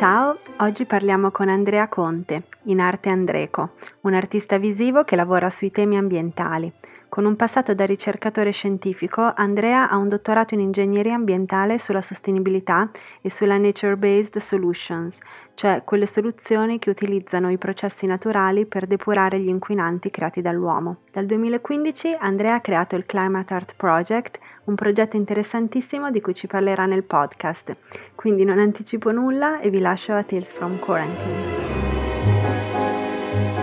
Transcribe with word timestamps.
Ciao, 0.00 0.38
oggi 0.60 0.86
parliamo 0.86 1.30
con 1.30 1.50
Andrea 1.50 1.86
Conte, 1.88 2.44
in 2.62 2.80
arte 2.80 3.10
Andreco, 3.10 3.72
un 4.00 4.14
artista 4.14 4.56
visivo 4.56 5.04
che 5.04 5.14
lavora 5.14 5.50
sui 5.50 5.70
temi 5.70 5.98
ambientali. 5.98 6.72
Con 7.10 7.26
un 7.26 7.36
passato 7.36 7.74
da 7.74 7.84
ricercatore 7.84 8.50
scientifico, 8.50 9.30
Andrea 9.36 9.90
ha 9.90 9.98
un 9.98 10.08
dottorato 10.08 10.54
in 10.54 10.60
ingegneria 10.60 11.12
ambientale 11.12 11.78
sulla 11.78 12.00
sostenibilità 12.00 12.90
e 13.20 13.28
sulla 13.28 13.58
nature-based 13.58 14.38
solutions, 14.38 15.18
cioè 15.60 15.82
quelle 15.84 16.06
soluzioni 16.06 16.78
che 16.78 16.88
utilizzano 16.88 17.50
i 17.50 17.58
processi 17.58 18.06
naturali 18.06 18.64
per 18.64 18.86
depurare 18.86 19.38
gli 19.38 19.48
inquinanti 19.48 20.10
creati 20.10 20.40
dall'uomo. 20.40 21.02
Dal 21.12 21.26
2015 21.26 22.16
Andrea 22.18 22.54
ha 22.54 22.60
creato 22.62 22.96
il 22.96 23.04
Climate 23.04 23.52
Art 23.52 23.74
Project, 23.76 24.38
un 24.64 24.74
progetto 24.74 25.16
interessantissimo 25.16 26.10
di 26.10 26.22
cui 26.22 26.34
ci 26.34 26.46
parlerà 26.46 26.86
nel 26.86 27.02
podcast. 27.02 27.76
Quindi 28.14 28.46
non 28.46 28.58
anticipo 28.58 29.10
nulla 29.10 29.60
e 29.60 29.68
vi 29.68 29.80
lascio 29.80 30.14
a 30.14 30.22
Tales 30.22 30.50
from 30.50 30.78
Quarantine. 30.78 31.40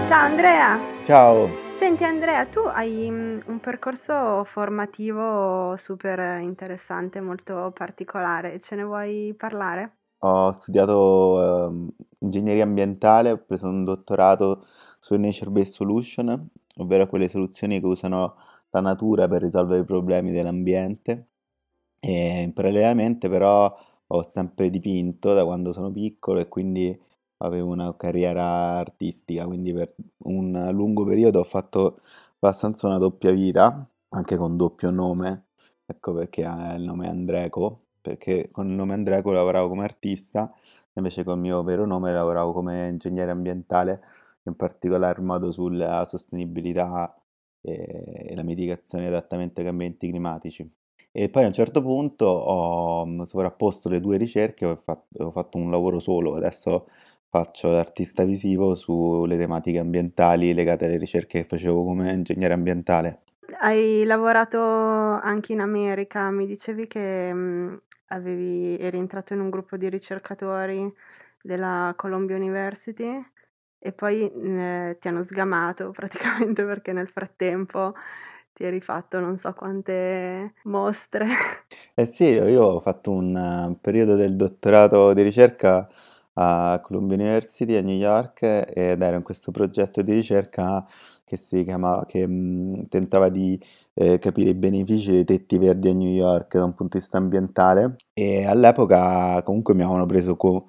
Ciao 0.07 0.23
Andrea! 0.23 0.79
Ciao! 1.03 1.49
Senti 1.79 2.03
Andrea, 2.03 2.45
tu 2.45 2.59
hai 2.59 3.09
mm, 3.09 3.39
un 3.47 3.59
percorso 3.59 4.43
formativo 4.43 5.75
super 5.77 6.41
interessante, 6.41 7.21
molto 7.21 7.71
particolare, 7.73 8.59
ce 8.59 8.75
ne 8.75 8.83
vuoi 8.83 9.33
parlare? 9.35 9.93
Ho 10.19 10.51
studiato 10.51 11.67
ehm, 11.69 11.89
ingegneria 12.19 12.63
ambientale, 12.63 13.31
ho 13.31 13.37
preso 13.37 13.67
un 13.67 13.83
dottorato 13.83 14.65
su 14.99 15.15
Nature-Based 15.15 15.73
Solution, 15.73 16.49
ovvero 16.77 17.07
quelle 17.07 17.29
soluzioni 17.29 17.79
che 17.79 17.85
usano 17.85 18.35
la 18.71 18.81
natura 18.81 19.27
per 19.27 19.43
risolvere 19.43 19.81
i 19.81 19.85
problemi 19.85 20.31
dell'ambiente. 20.31 21.27
E 21.99 22.51
parallelamente 22.53 23.29
però 23.29 23.75
ho 24.07 24.23
sempre 24.23 24.69
dipinto 24.69 25.33
da 25.33 25.43
quando 25.45 25.71
sono 25.73 25.91
piccolo 25.91 26.39
e 26.39 26.47
quindi 26.47 26.97
avevo 27.39 27.71
una 27.71 27.95
carriera 27.95 28.77
artistica, 28.79 29.45
quindi 29.45 29.73
per 29.73 29.95
un 30.25 30.69
lungo 30.73 31.05
periodo 31.05 31.39
ho 31.41 31.43
fatto 31.43 31.99
abbastanza 32.39 32.87
una 32.87 32.97
doppia 32.97 33.31
vita, 33.31 33.87
anche 34.09 34.37
con 34.37 34.57
doppio 34.57 34.89
nome, 34.91 35.47
ecco 35.85 36.13
perché 36.13 36.41
il 36.41 36.83
nome 36.83 37.07
Andreco, 37.09 37.86
perché 38.07 38.49
con 38.51 38.67
il 38.67 38.73
nome 38.73 38.93
Andreco 38.93 39.31
lavoravo 39.31 39.69
come 39.69 39.83
artista, 39.83 40.51
invece 40.93 41.23
con 41.23 41.35
il 41.35 41.41
mio 41.41 41.63
vero 41.63 41.85
nome 41.85 42.11
lavoravo 42.11 42.53
come 42.53 42.87
ingegnere 42.87 43.31
ambientale, 43.31 44.01
in 44.43 44.55
particolar 44.55 45.21
modo 45.21 45.51
sulla 45.51 46.05
sostenibilità 46.05 47.13
e 47.61 48.33
la 48.35 48.43
mitigazione 48.43 49.05
e 49.05 49.07
adattamento 49.07 49.59
ai 49.59 49.65
cambiamenti 49.65 50.09
climatici. 50.09 50.69
E 51.11 51.29
poi 51.29 51.43
a 51.43 51.47
un 51.47 51.53
certo 51.53 51.81
punto 51.81 52.25
ho 52.25 53.25
sovrapposto 53.25 53.89
le 53.89 53.99
due 53.99 54.17
ricerche, 54.17 54.65
ho 54.65 54.75
fatto, 54.83 55.23
ho 55.23 55.31
fatto 55.31 55.57
un 55.57 55.71
lavoro 55.71 55.99
solo, 55.99 56.35
adesso 56.35 56.87
faccio 57.29 57.71
l'artista 57.71 58.23
visivo 58.23 58.75
sulle 58.75 59.37
tematiche 59.37 59.79
ambientali 59.79 60.53
legate 60.53 60.85
alle 60.85 60.97
ricerche 60.97 61.41
che 61.41 61.47
facevo 61.47 61.83
come 61.83 62.11
ingegnere 62.11 62.53
ambientale. 62.53 63.23
Hai 63.59 64.03
lavorato 64.03 64.59
anche 64.59 65.53
in 65.53 65.61
America, 65.61 66.29
mi 66.29 66.45
dicevi 66.45 66.85
che 66.87 67.33
mh, 67.33 67.37
mm, 67.37 67.75
avevi, 68.07 68.77
eri 68.79 68.97
entrato 68.97 69.33
in 69.33 69.39
un 69.41 69.49
gruppo 69.49 69.77
di 69.77 69.89
ricercatori 69.89 70.91
della 71.41 71.93
Columbia 71.95 72.35
University 72.35 73.23
e 73.79 73.91
poi 73.93 74.31
eh, 74.31 74.97
ti 74.99 75.07
hanno 75.07 75.23
sgamato 75.23 75.91
praticamente 75.95 76.63
perché 76.65 76.93
nel 76.93 77.09
frattempo 77.09 77.93
ti 78.53 78.63
eri 78.63 78.81
fatto 78.81 79.19
non 79.19 79.37
so 79.37 79.53
quante 79.53 80.53
mostre. 80.63 81.27
Eh 81.93 82.05
sì, 82.05 82.25
io 82.25 82.63
ho 82.63 82.79
fatto 82.79 83.11
un 83.11 83.35
uh, 83.35 83.79
periodo 83.81 84.15
del 84.15 84.35
dottorato 84.35 85.13
di 85.13 85.21
ricerca 85.23 85.87
a 86.33 86.79
Columbia 86.83 87.17
University 87.17 87.75
a 87.75 87.81
New 87.81 87.95
York 87.95 88.41
ed 88.43 89.01
ero 89.01 89.17
in 89.17 89.23
questo 89.23 89.51
progetto 89.51 90.01
di 90.03 90.13
ricerca 90.13 90.85
che 91.25 91.37
si 91.37 91.63
chiamava, 91.63 92.05
che 92.05 92.25
mh, 92.27 92.87
tentava 92.89 93.29
di 93.29 93.59
eh, 93.97 94.19
capire 94.19 94.51
i 94.51 94.53
benefici 94.53 95.11
dei 95.11 95.23
tetti 95.25 95.57
verdi 95.57 95.89
a 95.89 95.93
New 95.93 96.09
York 96.09 96.55
da 96.55 96.63
un 96.63 96.73
punto 96.75 96.97
di 96.97 97.03
vista 97.03 97.17
ambientale. 97.17 97.95
E 98.13 98.45
all'epoca 98.45 99.41
comunque 99.43 99.73
mi 99.73 99.81
avevano 99.81 100.05
preso 100.05 100.35
co- 100.35 100.67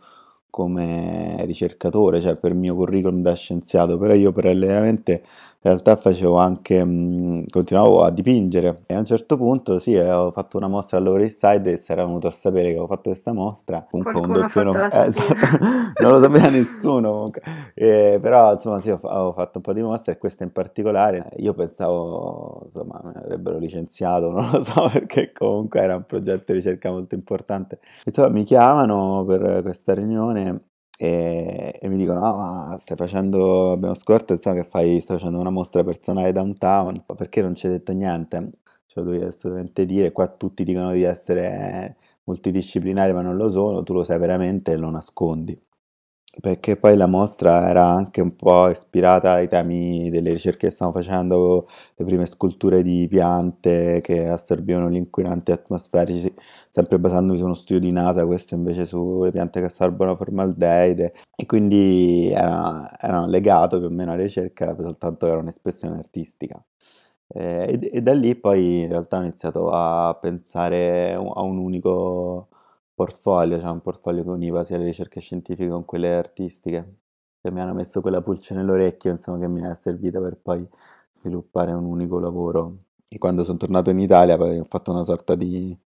come 0.58 1.44
ricercatore, 1.44 2.20
cioè 2.20 2.34
per 2.34 2.50
il 2.50 2.56
mio 2.56 2.74
curriculum 2.74 3.22
da 3.22 3.34
scienziato, 3.34 3.96
però 3.96 4.12
io 4.12 4.32
parallelamente 4.32 5.22
in 5.60 5.70
realtà 5.72 5.96
facevo 5.96 6.36
anche, 6.36 6.84
mh, 6.84 7.46
continuavo 7.50 8.04
a 8.04 8.10
dipingere. 8.10 8.82
E 8.86 8.94
a 8.94 8.98
un 8.98 9.04
certo 9.04 9.36
punto 9.36 9.80
sì, 9.80 9.96
avevo 9.96 10.30
fatto 10.30 10.56
una 10.56 10.68
mostra 10.68 10.98
all'Over 10.98 11.22
East 11.22 11.44
Side 11.44 11.72
e 11.72 11.76
si 11.78 11.90
era 11.90 12.04
venuto 12.04 12.28
a 12.28 12.30
sapere 12.30 12.66
che 12.66 12.70
avevo 12.70 12.86
fatto 12.86 13.10
questa 13.10 13.32
mostra, 13.32 13.84
comunque 13.90 14.20
un 14.20 14.32
doppio 14.32 14.62
nome, 14.62 14.88
eh, 14.92 15.06
esatto, 15.06 15.34
non 16.00 16.12
lo 16.12 16.20
sapeva 16.20 16.48
nessuno 16.48 17.10
comunque, 17.10 17.42
eh, 17.74 18.18
però 18.22 18.52
insomma 18.52 18.80
sì, 18.80 18.90
avevo 18.90 19.32
fatto 19.32 19.58
un 19.58 19.62
po' 19.62 19.72
di 19.72 19.82
mostre 19.82 20.12
e 20.12 20.18
questa 20.18 20.44
in 20.44 20.52
particolare, 20.52 21.28
io 21.38 21.52
pensavo 21.54 22.62
insomma 22.66 23.00
mi 23.02 23.12
avrebbero 23.16 23.58
licenziato, 23.58 24.30
non 24.32 24.48
lo 24.52 24.62
so 24.62 24.88
perché 24.92 25.32
comunque 25.32 25.80
era 25.80 25.96
un 25.96 26.04
progetto 26.06 26.52
di 26.52 26.58
ricerca 26.58 26.88
molto 26.90 27.16
importante, 27.16 27.80
insomma 28.04 28.28
mi 28.28 28.44
chiamano 28.44 29.24
per 29.26 29.62
questa 29.62 29.92
riunione 29.92 30.47
e, 30.96 31.78
e 31.80 31.88
mi 31.88 31.96
dicono: 31.96 32.20
Ah, 32.24 32.68
ma 32.70 32.78
stai 32.78 32.96
facendo, 32.96 33.72
abbiamo 33.72 33.94
scoperto 33.94 34.32
insomma, 34.34 34.56
che 34.62 34.68
fai, 34.68 35.00
stai 35.00 35.16
facendo 35.18 35.38
una 35.38 35.50
mostra 35.50 35.84
personale 35.84 36.32
downtown, 36.32 37.04
perché 37.16 37.42
non 37.42 37.54
ci 37.54 37.66
hai 37.66 37.72
detto 37.72 37.92
niente? 37.92 38.50
Ce 38.86 39.00
lo 39.00 39.10
devi 39.10 39.24
assolutamente 39.24 39.84
dire. 39.86 40.12
Qua 40.12 40.28
tutti 40.28 40.64
dicono 40.64 40.92
di 40.92 41.02
essere 41.02 41.96
multidisciplinari, 42.24 43.12
ma 43.12 43.22
non 43.22 43.36
lo 43.36 43.48
sono, 43.48 43.82
tu 43.82 43.92
lo 43.94 44.04
sai 44.04 44.18
veramente 44.18 44.72
e 44.72 44.76
lo 44.76 44.90
nascondi 44.90 45.58
perché 46.40 46.76
poi 46.76 46.96
la 46.96 47.06
mostra 47.06 47.68
era 47.68 47.86
anche 47.86 48.20
un 48.20 48.34
po' 48.36 48.68
ispirata 48.68 49.32
ai 49.32 49.48
temi 49.48 50.10
delle 50.10 50.30
ricerche 50.30 50.68
che 50.68 50.72
stiamo 50.72 50.92
facendo, 50.92 51.68
le 51.96 52.04
prime 52.04 52.26
sculture 52.26 52.82
di 52.82 53.06
piante 53.08 54.00
che 54.02 54.28
assorbivano 54.28 54.90
gli 54.90 54.96
inquinanti 54.96 55.52
atmosferici, 55.52 56.32
sempre 56.68 56.98
basandomi 56.98 57.38
su 57.38 57.44
uno 57.44 57.54
studio 57.54 57.80
di 57.80 57.92
NASA, 57.92 58.24
questo 58.26 58.54
invece 58.54 58.86
sulle 58.86 59.30
piante 59.30 59.60
che 59.60 59.66
assorbono 59.66 60.16
formaldeide, 60.16 61.14
e 61.36 61.46
quindi 61.46 62.30
era, 62.32 62.88
era 63.00 63.26
legato 63.26 63.78
più 63.78 63.86
o 63.86 63.90
meno 63.90 64.12
alla 64.12 64.22
ricerca, 64.22 64.74
soltanto 64.78 65.26
era 65.26 65.38
un'espressione 65.38 65.98
artistica. 65.98 66.62
E, 67.30 67.78
e 67.92 68.00
da 68.00 68.14
lì 68.14 68.34
poi 68.36 68.82
in 68.82 68.88
realtà 68.88 69.18
ho 69.18 69.22
iniziato 69.22 69.70
a 69.70 70.16
pensare 70.20 71.12
a 71.12 71.42
un 71.42 71.58
unico 71.58 72.47
portfolio, 72.98 73.60
cioè 73.60 73.70
un 73.70 73.80
portfolio 73.80 74.24
che 74.24 74.30
univa 74.30 74.64
sia 74.64 74.76
le 74.76 74.86
ricerche 74.86 75.20
scientifiche 75.20 75.68
con 75.70 75.84
quelle 75.84 76.16
artistiche, 76.16 76.94
che 77.40 77.50
mi 77.52 77.60
hanno 77.60 77.72
messo 77.72 78.00
quella 78.00 78.20
pulce 78.22 78.54
nell'orecchio, 78.54 79.12
insomma, 79.12 79.38
che 79.38 79.46
mi 79.46 79.62
è 79.62 79.72
servita 79.76 80.20
per 80.20 80.36
poi 80.36 80.68
sviluppare 81.12 81.70
un 81.70 81.84
unico 81.84 82.18
lavoro. 82.18 82.78
E 83.08 83.18
quando 83.18 83.44
sono 83.44 83.56
tornato 83.56 83.90
in 83.90 84.00
Italia 84.00 84.36
poi 84.36 84.58
ho 84.58 84.66
fatto 84.68 84.90
una 84.90 85.04
sorta 85.04 85.36
di 85.36 85.78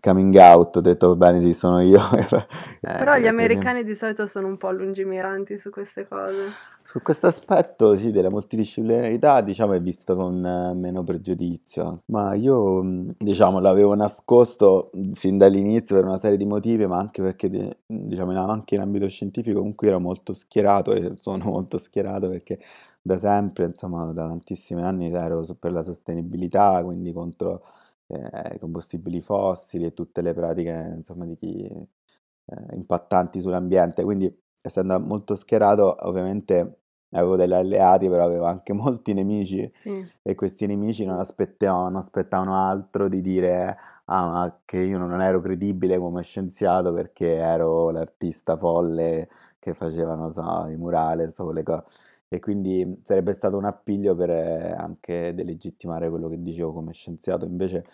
coming 0.00 0.34
out, 0.36 0.76
ho 0.76 0.80
detto 0.80 1.16
bene 1.16 1.40
sì 1.40 1.54
sono 1.54 1.80
io. 1.80 1.98
eh, 2.14 2.38
Però 2.80 3.16
gli 3.16 3.26
americani 3.26 3.82
di 3.82 3.96
solito 3.96 4.26
sono 4.26 4.46
un 4.46 4.56
po' 4.56 4.70
lungimiranti 4.70 5.58
su 5.58 5.70
queste 5.70 6.06
cose. 6.06 6.52
Su 6.90 7.00
questo 7.02 7.28
aspetto 7.28 7.96
sì, 7.96 8.10
della 8.10 8.30
multidisciplinarità 8.30 9.42
diciamo 9.42 9.74
è 9.74 9.80
visto 9.80 10.16
con 10.16 10.44
eh, 10.44 10.74
meno 10.74 11.04
pregiudizio, 11.04 12.02
ma 12.06 12.34
io 12.34 12.82
diciamo 13.16 13.60
l'avevo 13.60 13.94
nascosto 13.94 14.90
sin 15.12 15.38
dall'inizio 15.38 15.94
per 15.94 16.04
una 16.04 16.16
serie 16.18 16.36
di 16.36 16.44
motivi, 16.46 16.88
ma 16.88 16.98
anche 16.98 17.22
perché 17.22 17.78
diciamo 17.86 18.32
anche 18.40 18.74
in 18.74 18.80
ambito 18.80 19.06
scientifico 19.06 19.58
comunque 19.58 19.86
ero 19.86 20.00
molto 20.00 20.32
schierato 20.32 20.92
e 20.92 21.14
sono 21.14 21.44
molto 21.44 21.78
schierato 21.78 22.28
perché 22.28 22.58
da 23.00 23.18
sempre, 23.18 23.66
insomma 23.66 24.06
da 24.12 24.26
tantissimi 24.26 24.82
anni 24.82 25.12
ero 25.12 25.44
per 25.60 25.70
la 25.70 25.84
sostenibilità, 25.84 26.82
quindi 26.82 27.12
contro 27.12 27.62
eh, 28.08 28.54
i 28.56 28.58
combustibili 28.58 29.20
fossili 29.20 29.84
e 29.84 29.92
tutte 29.94 30.22
le 30.22 30.34
pratiche 30.34 30.94
insomma 30.96 31.24
di 31.24 31.36
chi 31.36 31.62
eh, 31.66 32.74
impattanti 32.74 33.40
sull'ambiente, 33.40 34.02
quindi 34.02 34.36
essendo 34.62 34.98
molto 35.00 35.34
schierato 35.36 35.96
ovviamente 36.00 36.79
avevo 37.10 37.36
degli 37.36 37.52
alleati, 37.52 38.08
però 38.08 38.24
avevo 38.24 38.44
anche 38.46 38.72
molti 38.74 39.12
nemici 39.14 39.70
Sì. 39.72 40.10
e 40.22 40.34
questi 40.34 40.66
nemici 40.66 41.04
non 41.04 41.18
aspettavano, 41.18 41.98
aspettavano 41.98 42.54
altro 42.56 43.08
di 43.08 43.20
dire 43.20 43.76
ah, 44.06 44.60
che 44.64 44.78
io 44.78 44.98
non 44.98 45.20
ero 45.22 45.40
credibile 45.40 45.98
come 45.98 46.22
scienziato 46.22 46.92
perché 46.92 47.34
ero 47.36 47.90
l'artista 47.90 48.56
folle 48.56 49.28
che 49.58 49.74
faceva, 49.74 50.14
non 50.14 50.32
so, 50.32 50.66
i 50.68 50.76
murales 50.76 51.38
o 51.38 51.52
le 51.52 51.62
cose. 51.62 51.84
E 52.28 52.38
quindi 52.38 53.02
sarebbe 53.04 53.32
stato 53.34 53.56
un 53.56 53.64
appiglio 53.64 54.14
per 54.14 54.30
eh, 54.30 54.70
anche 54.72 55.34
delegittimare 55.34 56.08
quello 56.08 56.28
che 56.28 56.40
dicevo 56.42 56.72
come 56.72 56.92
scienziato. 56.92 57.44
Invece 57.44 57.84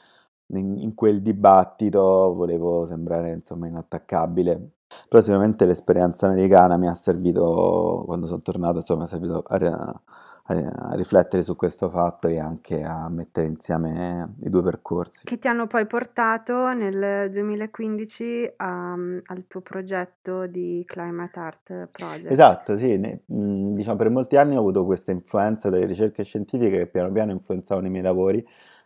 in, 0.48 0.76
in 0.78 0.94
quel 0.94 1.22
dibattito 1.22 2.00
volevo 2.34 2.84
sembrare 2.86 3.32
insomma 3.32 3.66
inattaccabile 3.66 4.70
però 5.08 5.22
sicuramente 5.22 5.66
l'esperienza 5.66 6.26
americana 6.26 6.76
mi 6.76 6.88
ha 6.88 6.94
servito, 6.94 8.02
quando 8.06 8.26
sono 8.26 8.42
tornato, 8.42 8.78
insomma, 8.78 9.00
mi 9.00 9.04
ha 9.06 9.08
servito 9.08 9.42
a, 9.46 10.00
a 10.48 10.94
riflettere 10.94 11.42
su 11.42 11.56
questo 11.56 11.90
fatto 11.90 12.28
e 12.28 12.38
anche 12.38 12.82
a 12.82 13.08
mettere 13.08 13.46
insieme 13.46 14.34
i 14.42 14.50
due 14.50 14.62
percorsi. 14.62 15.24
Che 15.24 15.38
ti 15.38 15.48
hanno 15.48 15.66
poi 15.66 15.86
portato 15.86 16.72
nel 16.72 17.30
2015 17.30 18.52
a, 18.56 18.92
al 18.92 19.44
tuo 19.48 19.60
progetto 19.60 20.46
di 20.46 20.84
Climate 20.86 21.38
Art 21.38 21.88
Project. 21.90 22.30
Esatto, 22.30 22.76
sì, 22.76 22.96
ne, 22.96 23.22
mh, 23.26 23.74
diciamo 23.74 23.96
per 23.96 24.10
molti 24.10 24.36
anni 24.36 24.54
ho 24.54 24.60
avuto 24.60 24.84
questa 24.84 25.10
influenza 25.10 25.68
delle 25.68 25.86
ricerche 25.86 26.22
scientifiche 26.22 26.78
che 26.78 26.86
piano 26.86 27.10
piano 27.10 27.32
influenzavano 27.32 27.88
i 27.88 27.90
miei 27.90 28.04
lavori 28.04 28.38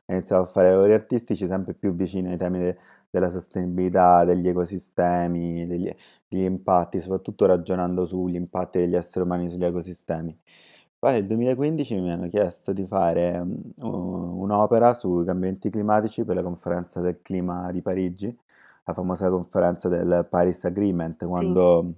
e 0.06 0.14
iniziavo 0.14 0.43
a 0.43 0.47
fare 0.47 0.70
lavori 0.70 0.94
artistici 0.94 1.47
sempre 1.47 1.75
più 1.75 1.94
vicini 1.94 2.31
ai 2.31 2.38
temi 2.38 2.58
de, 2.58 2.79
della 3.11 3.29
sostenibilità, 3.29 4.25
degli 4.25 4.49
ecosistemi, 4.49 5.67
degli, 5.67 5.93
degli 6.29 6.45
impatti, 6.45 7.01
soprattutto 7.01 7.47
ragionando 7.47 8.07
sugli 8.07 8.37
impatti 8.37 8.79
degli 8.79 8.95
esseri 8.95 9.25
umani 9.25 9.49
sugli 9.49 9.65
ecosistemi. 9.65 10.39
Poi 11.01 11.12
nel 11.12 11.27
2015 11.27 11.99
mi 11.99 12.11
hanno 12.11 12.29
chiesto 12.29 12.73
di 12.75 12.87
fare 12.87 13.39
uh, 13.39 13.87
un'opera 13.87 14.93
sui 14.93 15.25
cambiamenti 15.25 15.71
climatici 15.71 16.25
per 16.25 16.37
la 16.37 16.43
conferenza 16.43 17.01
del 17.01 17.21
clima 17.23 17.73
di 17.73 17.81
Parigi, 17.81 18.39
la 18.85 18.93
famosa 18.93 19.31
conferenza 19.31 19.89
del 19.89 20.27
Paris 20.29 20.62
Agreement, 20.67 21.25
quando, 21.25 21.95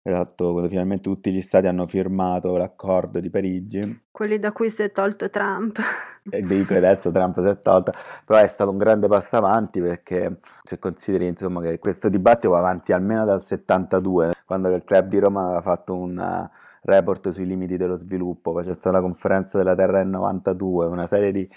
esatto, 0.00 0.52
quando 0.52 0.70
finalmente 0.70 1.02
tutti 1.02 1.30
gli 1.30 1.42
stati 1.42 1.66
hanno 1.66 1.86
firmato 1.86 2.56
l'accordo 2.56 3.20
di 3.20 3.28
Parigi. 3.28 4.04
Quelli 4.10 4.38
da 4.38 4.52
cui 4.52 4.70
si 4.70 4.82
è 4.82 4.92
tolto 4.92 5.28
Trump. 5.28 5.78
E 6.30 6.42
dico 6.42 6.74
adesso 6.74 7.10
Trump 7.10 7.40
si 7.40 7.48
è 7.48 7.60
tolto, 7.60 7.92
però 8.24 8.40
è 8.40 8.48
stato 8.48 8.70
un 8.70 8.78
grande 8.78 9.06
passo 9.08 9.36
avanti 9.36 9.80
perché 9.80 10.38
se 10.62 10.78
consideri 10.78 11.26
insomma, 11.26 11.60
che 11.60 11.78
questo 11.78 12.08
dibattito 12.08 12.50
va 12.50 12.58
avanti 12.58 12.92
almeno 12.92 13.24
dal 13.24 13.42
72, 13.42 14.32
quando 14.44 14.68
il 14.68 14.84
club 14.84 15.08
di 15.08 15.18
Roma 15.18 15.44
aveva 15.44 15.62
fatto 15.62 15.94
un 15.94 16.48
report 16.82 17.30
sui 17.30 17.46
limiti 17.46 17.76
dello 17.76 17.96
sviluppo, 17.96 18.52
poi 18.52 18.64
c'è 18.64 18.74
stata 18.74 18.96
la 18.96 19.00
conferenza 19.00 19.58
della 19.58 19.74
Terra 19.74 19.98
nel 19.98 20.08
92, 20.08 20.86
una 20.86 21.06
serie 21.06 21.32
di 21.32 21.48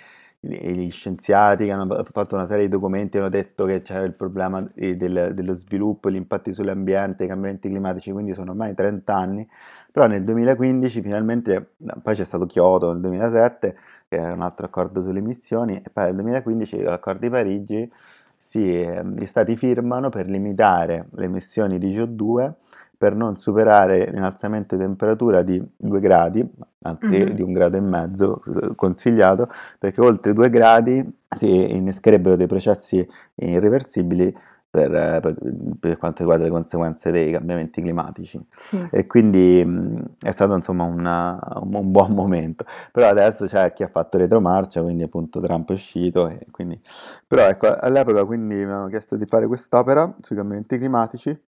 gli 0.44 0.90
scienziati 0.90 1.66
che 1.66 1.72
hanno 1.72 2.04
fatto 2.12 2.34
una 2.34 2.48
serie 2.48 2.64
di 2.64 2.72
documenti 2.72 3.20
hanno 3.20 3.30
detto 3.30 3.66
che 3.66 3.84
c'era 3.84 4.04
il 4.04 4.14
problema 4.14 4.66
del, 4.74 5.34
dello 5.36 5.54
sviluppo, 5.54 6.10
gli 6.10 6.16
impatti 6.16 6.52
sull'ambiente, 6.52 7.26
i 7.26 7.28
cambiamenti 7.28 7.70
climatici, 7.70 8.12
quindi 8.12 8.34
sono 8.34 8.52
ormai 8.52 8.74
30 8.74 9.14
anni, 9.16 9.48
però 9.92 10.08
nel 10.08 10.24
2015 10.24 11.02
finalmente, 11.02 11.74
poi 12.02 12.16
c'è 12.16 12.24
stato 12.24 12.48
Kyoto 12.48 12.92
nel 12.92 13.02
2007, 13.02 13.76
che 14.12 14.18
è 14.18 14.30
un 14.30 14.42
altro 14.42 14.66
accordo 14.66 15.02
sulle 15.02 15.20
emissioni, 15.20 15.78
e 15.78 15.90
poi 15.90 16.08
nel 16.08 16.16
2015 16.16 16.82
l'accordo 16.82 17.22
di 17.22 17.30
Parigi, 17.30 17.90
sì, 18.38 18.86
gli 19.16 19.26
stati 19.26 19.56
firmano 19.56 20.10
per 20.10 20.28
limitare 20.28 21.08
le 21.12 21.24
emissioni 21.24 21.78
di 21.78 21.96
CO2 21.96 22.52
per 22.98 23.16
non 23.16 23.38
superare 23.38 24.12
l'innalzamento 24.12 24.76
di 24.76 24.82
temperatura 24.82 25.44
di 25.44 25.64
2 25.78 26.00
gradi, 26.02 26.46
anzi 26.82 27.08
mm-hmm. 27.08 27.30
di 27.30 27.42
un 27.42 27.54
grado 27.54 27.78
e 27.78 27.80
mezzo 27.80 28.42
consigliato, 28.76 29.50
perché 29.80 30.02
oltre 30.02 30.34
2 30.34 30.50
gradi 30.50 31.20
si 31.34 31.74
innescherebbero 31.74 32.36
dei 32.36 32.48
processi 32.48 33.08
irreversibili 33.36 34.36
per, 34.72 34.90
per, 34.90 35.36
per, 35.80 35.98
quanto 35.98 36.20
riguarda 36.20 36.46
le 36.46 36.50
conseguenze 36.50 37.12
dei 37.12 37.32
cambiamenti 37.32 37.82
climatici. 37.82 38.44
Sì. 38.50 38.88
E 38.90 39.06
quindi 39.06 39.64
mh, 39.64 40.16
è 40.22 40.32
stato 40.32 40.56
insomma 40.56 40.86
una, 40.86 41.40
un, 41.62 41.76
un, 41.76 41.92
buon 41.92 42.14
momento. 42.14 42.66
Però 42.92 43.08
adesso 43.08 43.46
c'è 43.46 43.72
chi 43.74 43.84
ha 43.84 43.90
fatto 43.90 44.18
retromarcia, 44.18 44.82
quindi 44.82 45.04
appunto 45.04 45.42
Trump 45.42 45.70
è 45.70 45.74
uscito. 45.74 46.36
Quindi... 46.50 46.82
Però 47.28 47.48
ecco, 47.48 47.76
all'epoca 47.76 48.26
quindi 48.26 48.56
mi 48.56 48.72
hanno 48.72 48.88
chiesto 48.88 49.18
di 49.18 49.26
fare 49.26 49.46
quest'opera 49.46 50.16
sui 50.22 50.36
cambiamenti 50.36 50.78
climatici 50.78 51.40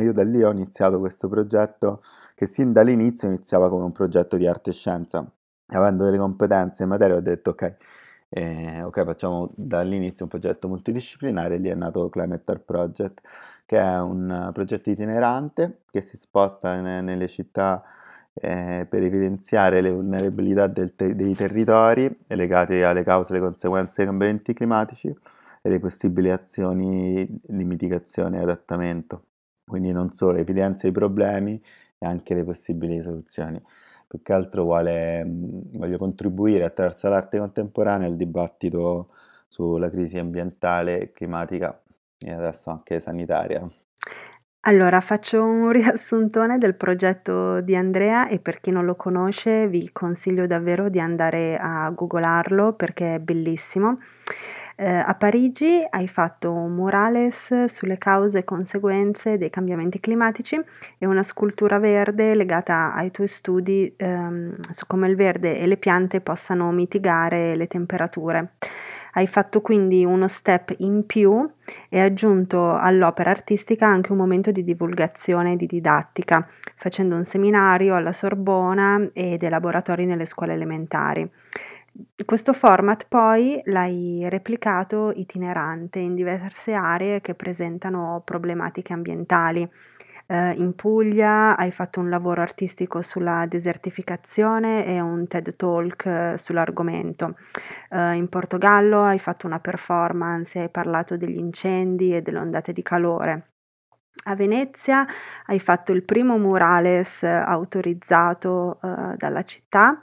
io 0.00 0.12
da 0.12 0.22
lì 0.22 0.42
ho 0.42 0.50
iniziato 0.50 0.98
questo 0.98 1.28
progetto 1.28 2.02
che 2.34 2.46
sin 2.46 2.72
dall'inizio 2.72 3.28
iniziava 3.28 3.68
come 3.68 3.84
un 3.84 3.92
progetto 3.92 4.36
di 4.36 4.46
arte 4.46 4.70
e 4.70 4.72
scienza. 4.72 5.24
Avendo 5.68 6.04
delle 6.04 6.18
competenze 6.18 6.82
in 6.82 6.90
materia 6.90 7.16
ho 7.16 7.20
detto 7.20 7.50
ok, 7.50 7.76
eh, 8.36 8.82
ok 8.82 9.04
facciamo 9.04 9.52
dall'inizio 9.54 10.24
un 10.24 10.30
progetto 10.30 10.68
multidisciplinare 10.68 11.58
lì 11.58 11.68
è 11.68 11.74
nato 11.74 12.08
Climate 12.08 12.50
Art 12.50 12.62
Project, 12.64 13.20
che 13.64 13.78
è 13.78 14.00
un 14.00 14.50
progetto 14.52 14.90
itinerante 14.90 15.82
che 15.90 16.00
si 16.00 16.16
sposta 16.16 16.80
ne, 16.80 17.00
nelle 17.00 17.28
città 17.28 17.82
eh, 18.34 18.86
per 18.88 19.02
evidenziare 19.02 19.80
le 19.80 19.90
vulnerabilità 19.92 20.68
te- 20.70 21.14
dei 21.14 21.34
territori 21.34 22.24
legate 22.28 22.84
alle 22.84 23.04
cause 23.04 23.32
e 23.32 23.36
alle 23.36 23.46
conseguenze 23.46 23.94
dei 23.98 24.06
cambiamenti 24.06 24.52
climatici 24.52 25.08
e 25.62 25.68
le 25.70 25.78
possibili 25.78 26.30
azioni 26.30 27.26
di 27.28 27.64
mitigazione 27.64 28.38
e 28.38 28.42
adattamento 28.42 29.26
quindi 29.66 29.92
non 29.92 30.12
solo 30.12 30.38
evidenzia 30.38 30.88
i 30.88 30.92
problemi 30.92 31.60
e 31.98 32.06
anche 32.06 32.34
le 32.34 32.44
possibili 32.44 33.00
soluzioni. 33.00 33.60
Più 34.06 34.22
che 34.22 34.32
altro 34.32 34.64
vuole, 34.64 35.24
voglio 35.26 35.98
contribuire 35.98 36.64
attraverso 36.64 37.08
l'arte 37.08 37.38
contemporanea 37.38 38.06
al 38.06 38.16
dibattito 38.16 39.08
sulla 39.46 39.90
crisi 39.90 40.18
ambientale 40.18 41.12
climatica 41.12 41.80
e 42.18 42.32
adesso 42.32 42.70
anche 42.70 43.00
sanitaria. 43.00 43.68
Allora, 44.66 45.00
faccio 45.00 45.42
un 45.42 45.70
riassuntone 45.72 46.58
del 46.58 46.74
progetto 46.74 47.60
di 47.60 47.76
Andrea 47.76 48.28
e 48.28 48.38
per 48.38 48.60
chi 48.60 48.70
non 48.70 48.84
lo 48.84 48.94
conosce 48.94 49.68
vi 49.68 49.90
consiglio 49.92 50.46
davvero 50.46 50.88
di 50.88 51.00
andare 51.00 51.56
a 51.58 51.90
googlarlo 51.90 52.72
perché 52.72 53.16
è 53.16 53.18
bellissimo. 53.18 53.98
Eh, 54.76 54.92
a 54.92 55.14
Parigi 55.14 55.86
hai 55.88 56.08
fatto 56.08 56.50
un 56.50 56.74
murales 56.74 57.66
sulle 57.66 57.96
cause 57.96 58.38
e 58.38 58.44
conseguenze 58.44 59.38
dei 59.38 59.48
cambiamenti 59.48 60.00
climatici 60.00 60.60
e 60.98 61.06
una 61.06 61.22
scultura 61.22 61.78
verde 61.78 62.34
legata 62.34 62.92
ai 62.92 63.12
tuoi 63.12 63.28
studi 63.28 63.94
ehm, 63.96 64.56
su 64.70 64.86
come 64.88 65.06
il 65.06 65.14
verde 65.14 65.60
e 65.60 65.66
le 65.68 65.76
piante 65.76 66.20
possano 66.20 66.72
mitigare 66.72 67.54
le 67.54 67.68
temperature. 67.68 68.54
Hai 69.12 69.28
fatto 69.28 69.60
quindi 69.60 70.04
uno 70.04 70.26
step 70.26 70.74
in 70.78 71.06
più 71.06 71.48
e 71.88 72.00
aggiunto 72.00 72.74
all'opera 72.74 73.30
artistica 73.30 73.86
anche 73.86 74.10
un 74.10 74.18
momento 74.18 74.50
di 74.50 74.64
divulgazione 74.64 75.52
e 75.52 75.56
di 75.56 75.66
didattica, 75.66 76.44
facendo 76.74 77.14
un 77.14 77.24
seminario 77.24 77.94
alla 77.94 78.12
Sorbona 78.12 79.10
e 79.12 79.36
dei 79.36 79.48
laboratori 79.48 80.04
nelle 80.04 80.26
scuole 80.26 80.54
elementari. 80.54 81.30
Questo 82.24 82.52
format 82.52 83.06
poi 83.06 83.60
l'hai 83.66 84.26
replicato 84.28 85.12
itinerante 85.14 86.00
in 86.00 86.16
diverse 86.16 86.72
aree 86.72 87.20
che 87.20 87.34
presentano 87.34 88.20
problematiche 88.24 88.92
ambientali. 88.92 89.68
Eh, 90.26 90.50
in 90.52 90.74
Puglia 90.74 91.56
hai 91.56 91.70
fatto 91.70 92.00
un 92.00 92.08
lavoro 92.08 92.40
artistico 92.40 93.00
sulla 93.02 93.46
desertificazione 93.46 94.86
e 94.86 94.98
un 95.00 95.28
TED 95.28 95.54
Talk 95.54 96.06
eh, 96.06 96.34
sull'argomento. 96.36 97.36
Eh, 97.90 98.14
in 98.14 98.28
Portogallo 98.28 99.02
hai 99.02 99.20
fatto 99.20 99.46
una 99.46 99.60
performance 99.60 100.58
e 100.58 100.62
hai 100.62 100.70
parlato 100.70 101.16
degli 101.16 101.38
incendi 101.38 102.12
e 102.12 102.22
delle 102.22 102.38
ondate 102.38 102.72
di 102.72 102.82
calore. 102.82 103.50
A 104.26 104.34
Venezia 104.34 105.06
hai 105.46 105.60
fatto 105.60 105.92
il 105.92 106.02
primo 106.02 106.38
murales 106.38 107.22
autorizzato 107.22 108.80
eh, 108.82 109.16
dalla 109.16 109.42
città 109.42 110.00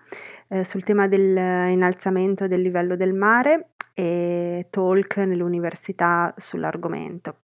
eh, 0.51 0.65
sul 0.65 0.83
tema 0.83 1.07
dell'innalzamento 1.07 2.47
del 2.47 2.61
livello 2.61 2.95
del 2.97 3.13
mare 3.13 3.69
e 3.93 4.67
talk 4.69 5.17
nell'università 5.17 6.33
sull'argomento. 6.37 7.37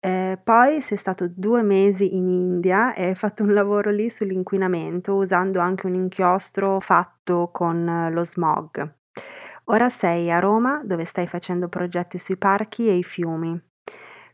Eh, 0.00 0.38
poi 0.42 0.80
sei 0.80 0.96
stato 0.96 1.28
due 1.28 1.60
mesi 1.62 2.16
in 2.16 2.30
India 2.30 2.94
e 2.94 3.08
hai 3.08 3.14
fatto 3.14 3.42
un 3.42 3.52
lavoro 3.52 3.90
lì 3.90 4.08
sull'inquinamento 4.08 5.14
usando 5.14 5.60
anche 5.60 5.86
un 5.86 5.94
inchiostro 5.94 6.80
fatto 6.80 7.50
con 7.52 8.08
lo 8.10 8.24
smog. 8.24 8.94
Ora 9.64 9.90
sei 9.90 10.30
a 10.32 10.38
Roma 10.38 10.80
dove 10.82 11.04
stai 11.04 11.26
facendo 11.26 11.68
progetti 11.68 12.16
sui 12.16 12.36
parchi 12.36 12.88
e 12.88 12.94
i 12.96 13.02
fiumi. 13.02 13.69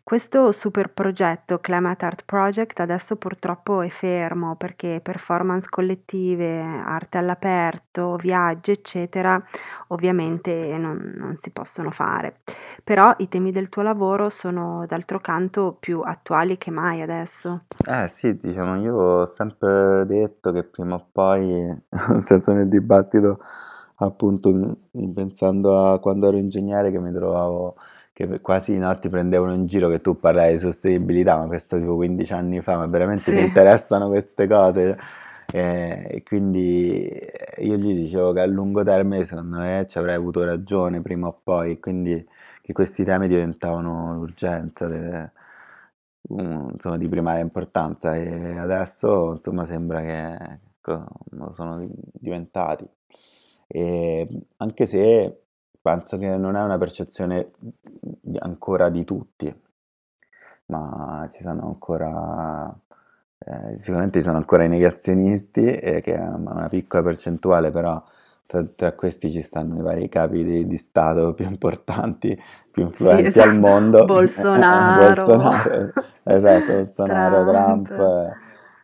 Questo 0.09 0.53
super 0.53 0.93
progetto 0.93 1.59
Climate 1.59 2.05
Art 2.05 2.23
Project 2.25 2.79
adesso 2.79 3.17
purtroppo 3.17 3.81
è 3.81 3.89
fermo 3.89 4.55
perché 4.55 5.01
performance 5.03 5.67
collettive, 5.69 6.61
arte 6.61 7.19
all'aperto, 7.19 8.15
viaggi 8.15 8.71
eccetera 8.71 9.43
ovviamente 9.89 10.79
non, 10.79 11.13
non 11.17 11.35
si 11.35 11.51
possono 11.51 11.91
fare. 11.91 12.37
Però 12.85 13.17
i 13.19 13.29
temi 13.29 13.51
del 13.51 13.69
tuo 13.69 13.83
lavoro 13.83 14.29
sono 14.29 14.87
d'altro 14.87 15.19
canto 15.19 15.77
più 15.77 16.03
attuali 16.03 16.57
che 16.57 16.71
mai 16.71 17.03
adesso. 17.03 17.63
Eh 17.85 18.07
sì, 18.07 18.39
diciamo, 18.39 18.81
io 18.81 18.95
ho 18.95 19.27
sempre 19.27 20.07
detto 20.07 20.53
che 20.53 20.63
prima 20.63 20.95
o 20.95 21.05
poi, 21.11 21.77
senso 22.23 22.53
nel 22.53 22.69
dibattito, 22.69 23.41
appunto 23.97 24.77
pensando 25.13 25.77
a 25.77 25.99
quando 25.99 26.29
ero 26.29 26.37
ingegnere 26.37 26.93
che 26.93 27.01
mi 27.01 27.11
trovavo 27.11 27.75
che 28.17 28.41
quasi 28.41 28.79
no, 28.79 28.99
ti 28.99 29.11
prendevano 29.11 29.53
in 29.53 29.67
giro 29.67 29.91
che 29.91 30.01
tu 30.01 30.19
parlai 30.19 30.55
di 30.55 30.59
sostenibilità, 30.59 31.37
ma 31.37 31.47
questo 31.47 31.77
tipo 31.79 31.97
15 31.97 32.33
anni 32.33 32.63
fa, 32.63 32.79
ma 32.79 32.87
veramente 32.87 33.25
sì. 33.25 33.35
ti 33.35 33.43
interessano 33.43 34.09
queste 34.09 34.47
cose? 34.49 34.99
Eh, 35.53 36.07
e 36.09 36.23
quindi 36.23 37.11
io 37.59 37.77
gli 37.77 37.95
dicevo 37.95 38.33
che 38.33 38.41
a 38.41 38.47
lungo 38.47 38.83
termine 38.83 39.25
secondo 39.25 39.59
me 39.59 39.87
ci 39.87 39.99
avrei 39.99 40.15
avuto 40.15 40.43
ragione 40.45 41.03
prima 41.03 41.27
o 41.29 41.39
poi, 41.43 41.79
quindi 41.79 42.27
che 42.63 42.73
questi 42.73 43.05
temi 43.05 43.29
diventavano 43.29 44.15
l'urgenza 44.15 44.87
de, 44.87 45.31
insomma, 46.29 46.97
di 46.97 47.09
primaria 47.09 47.43
importanza 47.43 48.17
e 48.17 48.57
adesso 48.59 49.33
insomma 49.35 49.67
sembra 49.67 50.01
che 50.01 50.59
lo 51.33 51.53
sono 51.53 51.87
diventati. 52.15 52.89
E 53.67 54.29
anche 54.59 54.87
se 54.87 55.46
penso 55.87 56.19
che 56.19 56.37
non 56.37 56.57
è 56.57 56.62
una 56.62 56.78
percezione 56.78 57.52
ancora 58.40 58.88
di 58.88 59.05
tutti, 59.05 59.55
ma 60.66 61.28
ci 61.31 61.45
sono 61.45 61.64
ancora, 61.66 62.76
eh, 63.38 63.76
sicuramente 63.76 64.19
ci 64.19 64.25
sono 64.25 64.38
ancora 64.38 64.64
i 64.64 64.69
negazionisti, 64.69 65.64
eh, 65.64 66.00
che 66.00 66.16
è 66.16 66.19
una 66.19 66.69
piccola 66.69 67.05
percentuale, 67.05 67.71
però 67.71 68.02
tra, 68.49 68.64
tra, 68.64 68.93
questi 68.95 69.31
ci 69.31 69.40
stanno 69.43 69.78
i 69.78 69.83
vari 69.83 70.09
capi 70.09 70.43
di, 70.43 70.66
di 70.66 70.76
Stato 70.76 71.35
più 71.35 71.47
importanti, 71.47 72.37
più 72.69 72.83
influenti 72.83 73.26
esatto. 73.26 73.49
al 73.49 73.61
mondo. 73.61 74.05
Bolsonaro. 74.07 75.25
Bolsonaro 75.25 75.93
esatto, 76.25 76.73
Bolsonaro, 76.73 77.47
Trump, 77.47 77.87
Trump 77.87 78.35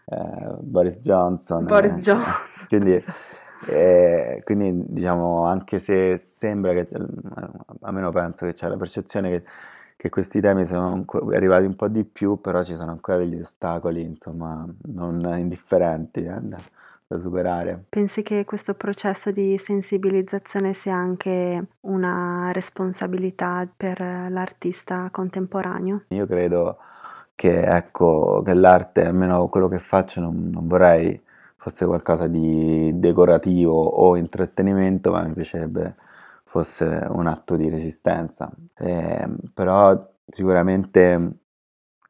eh, 0.05 0.57
Boris 0.61 1.01
Johnson. 1.01 1.65
Boris 1.65 1.97
eh, 1.97 1.99
Johnson. 1.99 2.33
Quindi, 2.69 3.05
eh, 3.67 4.41
quindi, 4.45 4.85
diciamo, 4.87 5.47
anche 5.47 5.81
se 5.81 6.27
sembra 6.43 6.73
che, 6.73 6.89
almeno 7.83 8.11
penso 8.11 8.47
che 8.47 8.55
c'è 8.55 8.67
la 8.69 8.77
percezione 8.77 9.31
che, 9.31 9.45
che 9.97 10.09
questi 10.09 10.41
temi 10.41 10.67
sono 10.67 11.05
arrivati 11.33 11.67
un 11.67 11.77
po' 11.77 11.87
di 11.87 12.03
più, 12.03 12.41
però 12.41 12.65
ci 12.65 12.75
sono 12.75 12.91
ancora 12.91 13.19
degli 13.19 13.41
ostacoli, 13.41 14.03
insomma, 14.03 14.67
non 14.87 15.21
indifferenti. 15.39 16.25
Eh, 16.25 16.81
da 17.13 17.19
superare. 17.19 17.85
Pensi 17.91 18.23
che 18.23 18.47
questo 18.47 18.73
processo 18.73 19.31
di 19.31 19.59
sensibilizzazione 19.59 20.73
sia 20.73 20.95
anche 20.95 21.63
una 21.81 22.49
responsabilità 22.53 23.69
per 23.77 24.01
l'artista 24.01 25.11
contemporaneo? 25.13 26.05
Io 26.09 26.27
credo 26.27 26.79
che, 27.35 27.61
ecco, 27.65 28.41
che 28.43 28.55
l'arte, 28.55 29.05
almeno 29.05 29.47
quello 29.49 29.69
che 29.69 29.79
faccio, 29.79 30.23
non, 30.23 30.49
non 30.51 30.67
vorrei 30.67 31.21
fosse 31.63 31.87
qualcosa 31.87 32.27
di 32.27 32.91
decorativo 32.95 33.73
o 33.73 34.17
intrattenimento, 34.17 35.13
ma 35.13 35.23
mi 35.23 35.33
piacerebbe 35.33 35.95
fosse 36.53 36.85
un 37.09 37.27
atto 37.27 37.57
di 37.57 37.71
resistenza. 37.71 38.51
Eh, 38.77 39.27
però 39.55 40.11
sicuramente 40.27 41.39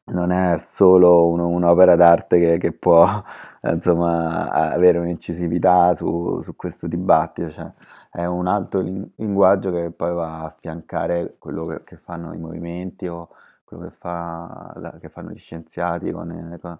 non 0.07 0.33
è 0.33 0.59
solo 0.59 1.29
un, 1.29 1.39
un'opera 1.41 1.95
d'arte 1.95 2.39
che, 2.41 2.59
che 2.59 2.73
può 2.73 3.07
insomma, 3.63 4.51
avere 4.51 4.99
un'incisività 4.99 5.95
su, 5.95 6.41
su 6.43 6.57
questo 6.57 6.89
dibattito, 6.89 7.51
cioè, 7.51 7.71
è 8.11 8.25
un 8.25 8.49
altro 8.49 8.81
linguaggio 8.81 9.71
che 9.71 9.91
poi 9.93 10.13
va 10.13 10.41
a 10.41 10.45
affiancare 10.47 11.37
quello 11.39 11.67
che, 11.67 11.85
che 11.85 11.97
fanno 11.97 12.35
i 12.35 12.39
movimenti 12.39 13.07
o 13.07 13.29
quello 13.65 13.85
che, 13.85 13.91
fa, 13.97 14.73
la, 14.77 14.99
che 15.01 15.09
fanno 15.09 15.31
gli 15.31 15.39
scienziati 15.39 16.11
con, 16.11 16.59
con, 16.61 16.79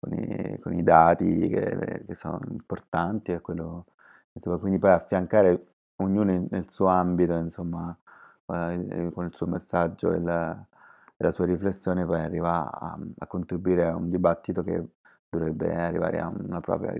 con, 0.00 0.12
i, 0.12 0.58
con 0.60 0.74
i, 0.74 0.82
dati 0.82 1.48
che, 1.48 2.14
sono 2.16 2.40
importanti 2.50 3.32
e 3.32 3.40
quello, 3.40 3.86
insomma, 4.32 4.58
quindi 4.58 4.78
poi 4.78 4.90
affiancare 4.90 5.73
ognuno 5.96 6.46
nel 6.50 6.70
suo 6.70 6.86
ambito, 6.86 7.34
insomma, 7.34 7.96
eh, 8.46 9.10
con 9.12 9.24
il 9.26 9.34
suo 9.34 9.46
messaggio 9.46 10.12
e 10.12 10.20
la, 10.20 10.64
la 11.16 11.30
sua 11.30 11.46
riflessione 11.46 12.04
poi 12.04 12.20
arriva 12.20 12.70
a, 12.70 12.98
a, 13.18 13.26
contribuire 13.26 13.86
a 13.86 13.96
un 13.96 14.10
dibattito 14.10 14.62
che 14.62 14.82
dovrebbe 15.28 15.74
arrivare 15.74 16.20
a 16.20 16.28
una 16.28 16.60
propria 16.60 16.94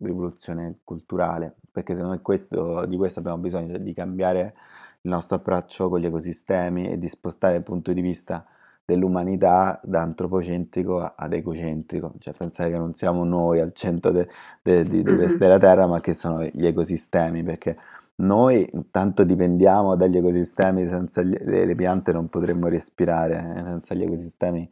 rivoluzione 0.00 0.78
culturale, 0.84 1.56
perché 1.70 1.94
secondo 1.94 2.16
me 2.16 2.22
questo, 2.22 2.86
di 2.86 2.96
questo 2.96 3.20
abbiamo 3.20 3.38
bisogno, 3.38 3.72
cioè 3.72 3.80
di 3.80 3.94
cambiare 3.94 4.54
il 5.02 5.10
nostro 5.10 5.36
approccio 5.36 5.88
con 5.88 6.00
gli 6.00 6.06
ecosistemi 6.06 6.90
e 6.90 6.98
di 6.98 7.08
spostare 7.08 7.56
il 7.56 7.62
punto 7.62 7.92
di 7.92 8.00
vista 8.00 8.44
dell'umanità 8.84 9.78
da 9.84 10.00
antropocentrico 10.00 11.12
ad 11.14 11.32
egocentrico, 11.34 12.14
cioè 12.18 12.32
pensare 12.32 12.70
che 12.70 12.78
non 12.78 12.94
siamo 12.94 13.22
noi 13.22 13.60
al 13.60 13.74
centro 13.74 14.10
de, 14.10 14.26
de, 14.62 14.82
de, 14.82 15.02
mm-hmm. 15.02 15.36
della 15.36 15.58
Terra, 15.58 15.86
ma 15.86 16.00
che 16.00 16.14
sono 16.14 16.42
gli 16.44 16.66
ecosistemi, 16.66 17.42
perché 17.42 17.76
noi 18.20 18.68
intanto 18.72 19.22
dipendiamo 19.22 19.94
dagli 19.94 20.16
ecosistemi, 20.16 20.88
senza 20.88 21.22
gli, 21.22 21.36
le 21.36 21.74
piante 21.74 22.12
non 22.12 22.28
potremmo 22.28 22.66
respirare, 22.68 23.36
eh, 23.36 23.62
senza 23.62 23.94
gli 23.94 24.02
ecosistemi 24.02 24.68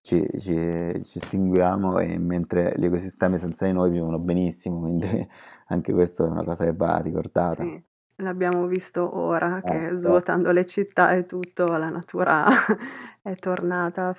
ci, 0.00 0.26
ci, 0.38 1.02
ci 1.04 1.18
estinguiamo, 1.18 1.98
e 1.98 2.16
mentre 2.18 2.72
gli 2.76 2.86
ecosistemi 2.86 3.38
senza 3.38 3.66
di 3.66 3.72
noi 3.72 3.90
vivono 3.90 4.18
benissimo, 4.18 4.80
quindi 4.80 5.06
anche 5.68 5.92
questa 5.92 6.24
è 6.24 6.28
una 6.28 6.44
cosa 6.44 6.64
che 6.64 6.72
va 6.72 6.98
ricordata. 6.98 7.62
Sì. 7.62 7.82
L'abbiamo 8.20 8.66
visto 8.66 9.18
ora 9.18 9.60
che 9.62 9.88
eh, 9.88 9.98
svuotando 9.98 10.50
le 10.50 10.64
città 10.64 11.12
e 11.12 11.26
tutto, 11.26 11.66
la 11.76 11.90
natura 11.90 12.46
è 13.20 13.34
tornata 13.34 14.16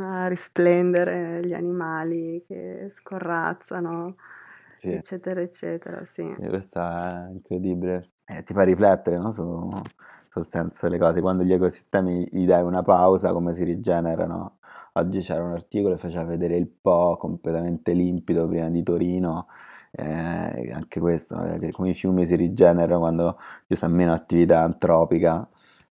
a 0.00 0.26
risplendere, 0.26 1.46
gli 1.46 1.52
animali 1.52 2.42
che 2.44 2.90
scorrazzano 2.90 4.16
sì. 4.78 4.92
eccetera, 4.92 5.40
eccetera. 5.40 6.04
Sì. 6.04 6.34
sì 6.38 6.46
questo 6.46 6.80
è 6.80 7.28
incredibile. 7.30 8.12
Eh, 8.24 8.42
ti 8.42 8.52
fa 8.52 8.62
riflettere 8.62 9.16
no? 9.18 9.32
Su, 9.32 9.70
sul 10.30 10.46
senso 10.48 10.86
delle 10.86 10.98
cose. 10.98 11.20
Quando 11.20 11.42
gli 11.42 11.52
ecosistemi 11.52 12.28
gli 12.30 12.46
dai 12.46 12.62
una 12.62 12.82
pausa, 12.82 13.32
come 13.32 13.52
si 13.52 13.64
rigenerano. 13.64 14.58
Oggi 14.94 15.20
c'era 15.20 15.42
un 15.42 15.52
articolo 15.52 15.94
che 15.94 16.00
faceva 16.00 16.24
vedere 16.24 16.56
il 16.56 16.68
Po 16.68 17.16
completamente 17.18 17.92
limpido 17.92 18.46
prima 18.48 18.68
di 18.68 18.82
Torino. 18.82 19.46
Eh, 19.90 20.70
anche 20.72 21.00
questo, 21.00 21.34
no? 21.34 21.58
come 21.72 21.90
i 21.90 21.94
fiumi 21.94 22.26
si 22.26 22.36
rigenerano 22.36 22.98
quando 22.98 23.38
ci 23.66 23.74
sta 23.74 23.88
meno 23.88 24.12
attività 24.12 24.60
antropica 24.60 25.48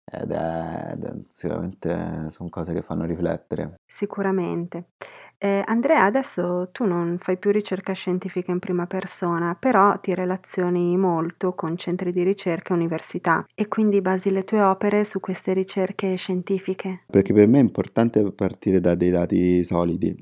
ed 0.10 0.32
è, 0.32 0.92
ed 0.94 1.04
è 1.04 1.14
sicuramente 1.28 2.30
sono 2.30 2.50
cose 2.50 2.74
che 2.74 2.82
fanno 2.82 3.06
riflettere. 3.06 3.80
Sicuramente. 3.86 4.92
Eh, 5.40 5.62
Andrea, 5.68 6.04
adesso 6.04 6.70
tu 6.72 6.86
non 6.86 7.18
fai 7.20 7.38
più 7.38 7.52
ricerca 7.52 7.94
scientifica 7.94 8.52
in 8.52 8.58
prima 8.58 8.88
persona, 8.88 9.56
però 9.60 10.00
ti 10.00 10.16
relazioni 10.16 10.98
molto 10.98 11.54
con 11.54 11.78
centri 11.78 12.12
di 12.12 12.24
ricerca 12.24 12.74
e 12.74 12.78
università 12.78 13.46
e 13.54 13.68
quindi 13.68 14.02
basi 14.02 14.32
le 14.32 14.44
tue 14.44 14.62
opere 14.62 15.04
su 15.04 15.20
queste 15.20 15.54
ricerche 15.54 16.16
scientifiche. 16.16 17.04
Perché 17.06 17.34
per 17.34 17.48
me 17.48 17.60
è 17.60 17.62
importante 17.62 18.32
partire 18.32 18.80
da 18.80 18.96
dei 18.96 19.12
dati 19.12 19.64
solidi, 19.64 20.16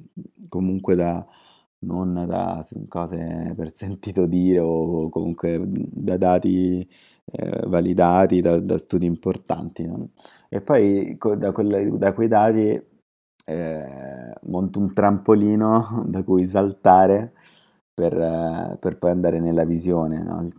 comunque 0.50 0.96
da, 0.96 1.26
non 1.80 2.26
da 2.28 2.66
cose 2.90 3.54
per 3.56 3.72
sentito 3.74 4.26
dire 4.26 4.60
o 4.60 5.08
comunque 5.08 5.62
da 5.64 6.18
dati 6.18 6.86
eh, 7.32 7.62
validati, 7.68 8.42
da, 8.42 8.60
da, 8.60 8.78
studi 8.78 9.06
importanti. 9.06 9.86
No? 9.86 10.10
E 10.50 10.60
poi 10.60 11.18
da, 11.38 11.54
quelle, 11.54 11.90
da 11.98 12.12
quei 12.12 12.28
dati 12.28 12.94
eh, 13.46 14.34
monto 14.44 14.80
un 14.80 14.94
trampolino 14.94 16.04
da 16.08 16.24
cui 16.24 16.46
saltare 16.48 17.34
per, 17.94 18.14
eh, 18.14 18.78
per 18.80 18.98
poi 18.98 19.12
andare 19.12 19.40
nella 19.40 19.64
visione. 19.64 20.22
No? 20.22 20.42
Il, 20.42 20.54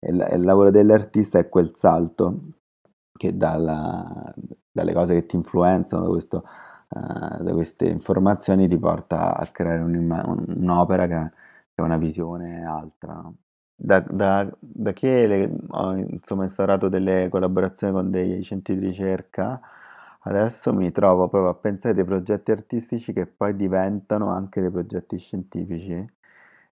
il, 0.00 0.28
il, 0.32 0.40
lavoro 0.42 0.70
dell'artista 0.70 1.38
è 1.38 1.48
quel 1.48 1.74
salto 1.76 2.40
che 3.16 3.36
dalla, 3.36 4.34
dalle 4.70 4.92
cose 4.92 5.14
che 5.14 5.26
ti 5.26 5.36
influenzano, 5.36 6.04
da, 6.04 6.08
questo, 6.10 6.44
uh, 6.88 7.42
da, 7.42 7.52
queste 7.52 7.86
informazioni 7.86 8.66
ti 8.68 8.78
porta 8.78 9.36
a 9.36 9.46
creare 9.46 9.80
un'opera 9.82 11.06
che, 11.06 11.30
che 11.74 11.80
ha 11.80 11.84
una 11.84 11.96
visione 11.96 12.64
altra. 12.66 13.14
No? 13.14 13.36
Da, 13.76 14.00
da, 14.00 14.48
da, 14.58 14.92
che 14.92 15.26
le, 15.26 15.56
ho 15.68 15.96
insomma, 15.96 16.44
instaurato 16.44 16.88
delle 16.88 17.28
collaborazioni 17.28 17.92
con 17.92 18.10
dei 18.10 18.42
centri 18.42 18.78
di 18.78 18.86
ricerca, 18.86 19.60
Adesso 20.26 20.72
mi 20.72 20.90
trovo 20.90 21.28
proprio 21.28 21.50
a 21.50 21.54
pensare 21.54 21.92
dei 21.94 22.04
progetti 22.04 22.50
artistici 22.50 23.12
che 23.12 23.26
poi 23.26 23.54
diventano 23.56 24.30
anche 24.30 24.62
dei 24.62 24.70
progetti 24.70 25.18
scientifici. 25.18 25.92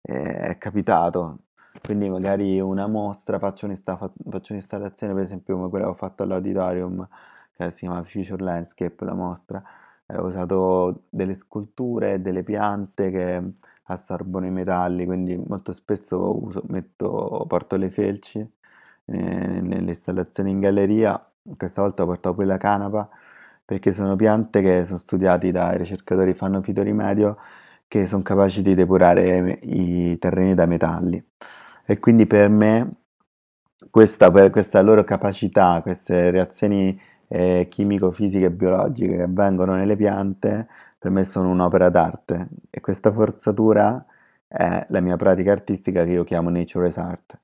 Eh, 0.02 0.34
è 0.38 0.58
capitato, 0.60 1.40
quindi 1.82 2.10
magari 2.10 2.60
una 2.60 2.88
mostra, 2.88 3.40
faccio, 3.40 3.68
faccio 3.68 4.54
un'installazione 4.54 5.14
per 5.14 5.24
esempio 5.24 5.56
come 5.56 5.70
quella 5.70 5.86
che 5.86 5.92
ho 5.92 5.96
fatto 5.96 6.24
all'auditorium, 6.24 7.08
che 7.56 7.70
si 7.72 7.80
chiama 7.80 8.04
Future 8.04 8.44
Landscape, 8.44 9.04
la 9.06 9.14
mostra, 9.16 9.62
eh, 10.06 10.18
ho 10.18 10.26
usato 10.28 11.06
delle 11.10 11.34
sculture 11.34 12.22
delle 12.22 12.44
piante 12.44 13.10
che 13.12 13.44
assorbono 13.84 14.46
i 14.46 14.52
metalli, 14.52 15.06
quindi 15.06 15.36
molto 15.36 15.72
spesso 15.72 16.38
uso, 16.44 16.64
metto, 16.68 17.46
porto 17.48 17.76
le 17.78 17.90
felci 17.90 18.40
eh, 18.40 19.16
nelle 19.16 19.90
installazioni 19.90 20.52
in 20.52 20.60
galleria, 20.60 21.24
questa 21.58 21.82
volta 21.82 22.04
ho 22.04 22.06
portato 22.06 22.36
quella 22.36 22.58
canapa 22.58 23.10
perché 23.70 23.94
sono 23.94 24.16
piante 24.16 24.64
che 24.64 24.84
sono 24.84 24.98
studiate 24.98 25.52
dai 25.52 25.78
ricercatori 25.78 26.34
fanno 26.34 26.60
fitorimedio 26.60 27.38
che 27.88 28.08
sono 28.08 28.24
capaci 28.24 28.64
di 28.64 28.74
depurare 28.74 29.60
i 29.62 30.18
terreni 30.18 30.56
da 30.56 30.66
metalli. 30.66 31.24
E 31.86 32.00
quindi 32.00 32.26
per 32.26 32.50
me 32.50 32.94
questa, 33.92 34.32
per 34.32 34.50
questa 34.50 34.82
loro 34.82 35.04
capacità, 35.04 35.82
queste 35.84 36.32
reazioni 36.32 37.00
eh, 37.28 37.68
chimico-fisiche 37.70 38.46
e 38.46 38.52
biologiche 38.52 39.18
che 39.18 39.22
avvengono 39.22 39.76
nelle 39.76 39.96
piante, 39.96 40.68
per 40.98 41.12
me 41.12 41.24
sono 41.24 41.50
un'opera 41.52 41.90
d'arte 41.92 42.48
e 42.72 42.82
questa 42.82 43.12
forzatura 43.12 44.04
è 44.48 44.84
la 44.90 45.00
mia 45.00 45.16
pratica 45.16 45.52
artistica 45.52 46.04
che 46.06 46.12
io 46.12 46.24
chiamo 46.24 46.50
Nature 46.50 46.88
as 46.88 46.98
Art. 46.98 47.40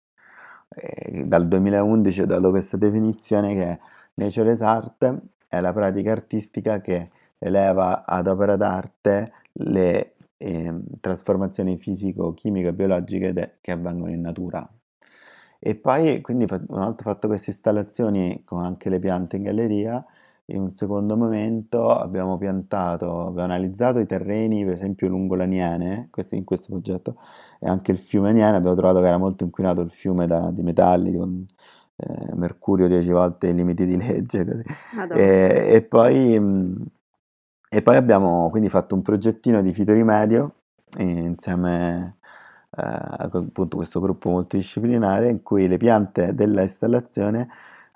E 0.69 1.23
dal 1.27 1.47
2011 1.47 2.21
ho 2.21 2.25
dato 2.25 2.49
questa 2.49 2.77
definizione 2.77 3.53
che 3.53 3.79
Nature 4.15 4.49
as 4.51 4.61
Art 4.63 5.21
è 5.57 5.61
la 5.61 5.73
pratica 5.73 6.11
artistica 6.11 6.81
che 6.81 7.09
eleva 7.37 8.05
ad 8.05 8.27
opera 8.27 8.55
d'arte 8.55 9.31
le 9.53 10.15
e 10.37 10.73
trasformazioni 10.99 11.77
fisico-chimiche 11.77 12.67
e 12.69 12.73
biologiche 12.73 13.33
de- 13.33 13.57
che 13.61 13.71
avvengono 13.71 14.11
in 14.11 14.21
natura. 14.21 14.67
E 15.59 15.75
poi, 15.75 16.21
quindi, 16.21 16.45
una 16.67 16.85
volta 16.85 17.03
fatto 17.03 17.27
queste 17.27 17.51
installazioni 17.51 18.43
con 18.43 18.63
anche 18.63 18.89
le 18.89 18.99
piante 18.99 19.37
in 19.37 19.43
galleria, 19.43 20.05
in 20.47 20.61
un 20.61 20.73
secondo 20.73 21.17
momento 21.17 21.89
abbiamo 21.89 22.37
piantato, 22.37 23.27
abbiamo 23.27 23.51
analizzato 23.51 23.99
i 23.99 24.05
terreni, 24.05 24.63
per 24.63 24.73
esempio 24.73 25.07
lungo 25.07 25.35
la 25.35 25.45
Niene, 25.45 26.09
questo, 26.11 26.35
in 26.35 26.43
questo 26.43 26.67
progetto, 26.71 27.15
e 27.59 27.67
anche 27.67 27.91
il 27.91 27.97
fiume 27.97 28.31
Niene, 28.31 28.57
abbiamo 28.57 28.75
trovato 28.75 28.99
che 28.99 29.07
era 29.07 29.17
molto 29.17 29.43
inquinato 29.43 29.81
il 29.81 29.89
fiume 29.91 30.27
da, 30.27 30.51
di 30.51 30.61
metalli, 30.61 31.17
con 31.17 31.45
eh, 31.95 32.35
mercurio 32.35 32.87
10 32.87 33.11
volte 33.11 33.47
i 33.47 33.53
limiti 33.53 33.85
di 33.85 33.97
legge, 33.97 34.45
così. 34.45 34.63
E, 35.13 35.73
e, 35.75 35.81
poi, 35.81 36.35
e 37.69 37.81
poi 37.81 37.95
abbiamo 37.95 38.49
quindi 38.49 38.69
fatto 38.69 38.95
un 38.95 39.01
progettino 39.01 39.61
di 39.61 39.73
fitorimedio 39.73 40.53
insieme 40.97 42.17
eh, 42.77 42.81
appunto 42.81 43.77
questo 43.77 43.99
gruppo 43.99 44.29
multidisciplinare 44.29 45.29
in 45.29 45.41
cui 45.43 45.67
le 45.67 45.77
piante 45.77 46.33
della 46.33 46.61
installazione 46.61 47.47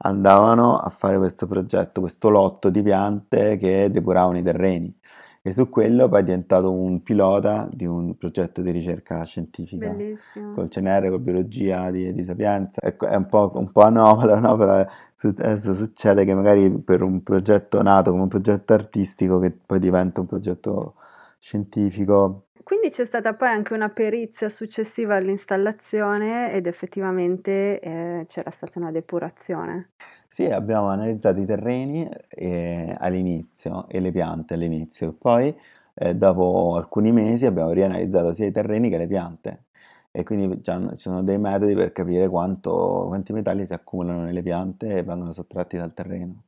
andavano 0.01 0.77
a 0.77 0.89
fare 0.89 1.17
questo 1.17 1.45
progetto, 1.45 1.99
questo 2.01 2.29
lotto 2.29 2.69
di 2.69 2.81
piante 2.81 3.57
che 3.57 3.89
depuravano 3.91 4.37
i 4.37 4.41
terreni 4.41 4.97
e 5.41 5.51
su 5.53 5.69
quello 5.69 6.10
poi 6.10 6.19
è 6.19 6.24
diventato 6.24 6.72
un 6.72 7.01
pilota 7.01 7.69
di 7.72 7.86
un 7.86 8.17
progetto 8.17 8.62
di 8.62 8.72
ricerca 8.72 9.24
scientifica 9.24 9.89
Bellissimo. 9.89 10.53
col 10.53 10.67
CNR, 10.67 11.10
con 11.10 11.24
biologia 11.24 11.89
di, 11.91 12.13
di 12.13 12.24
Sapienza. 12.24 12.81
Ecco, 12.81 13.08
è 13.08 13.15
un 13.15 13.27
po', 13.27 13.51
un 13.55 13.72
po' 13.72 13.81
anomalo, 13.81 14.38
no? 14.39 14.58
però 14.58 14.86
adesso 15.22 15.74
succede 15.74 16.25
che 16.25 16.34
magari 16.34 16.69
per 16.79 17.01
un 17.01 17.24
progetto 17.24 17.81
nato 17.81 18.12
come 18.12 18.24
un 18.24 18.29
progetto 18.29 18.74
artistico 18.74 19.39
che 19.39 19.51
poi 19.51 19.79
diventa 19.79 20.19
un 20.19 20.27
progetto 20.27 20.96
scientifico 21.39 22.48
quindi 22.63 22.89
c'è 22.89 23.05
stata 23.05 23.33
poi 23.33 23.49
anche 23.49 23.73
una 23.73 23.89
perizia 23.89 24.49
successiva 24.49 25.15
all'installazione 25.15 26.51
ed 26.51 26.67
effettivamente 26.67 27.79
eh, 27.79 28.25
c'era 28.27 28.49
stata 28.51 28.79
una 28.79 28.91
depurazione. 28.91 29.91
Sì, 30.27 30.45
abbiamo 30.45 30.87
analizzato 30.89 31.39
i 31.39 31.45
terreni 31.45 32.07
eh, 32.29 32.95
all'inizio 32.99 33.87
e 33.87 33.99
le 33.99 34.11
piante 34.11 34.53
all'inizio, 34.53 35.13
poi 35.13 35.55
eh, 35.95 36.15
dopo 36.15 36.75
alcuni 36.75 37.11
mesi 37.11 37.45
abbiamo 37.45 37.71
rianalizzato 37.71 38.31
sia 38.31 38.45
i 38.45 38.51
terreni 38.51 38.89
che 38.89 38.97
le 38.97 39.07
piante 39.07 39.63
e 40.11 40.23
quindi 40.23 40.61
ci 40.63 40.71
sono 40.97 41.23
dei 41.23 41.37
metodi 41.37 41.75
per 41.75 41.91
capire 41.91 42.27
quanto, 42.29 43.05
quanti 43.07 43.33
metalli 43.33 43.65
si 43.65 43.73
accumulano 43.73 44.23
nelle 44.23 44.41
piante 44.41 44.97
e 44.97 45.03
vengono 45.03 45.31
sottratti 45.31 45.77
dal 45.77 45.93
terreno. 45.93 46.43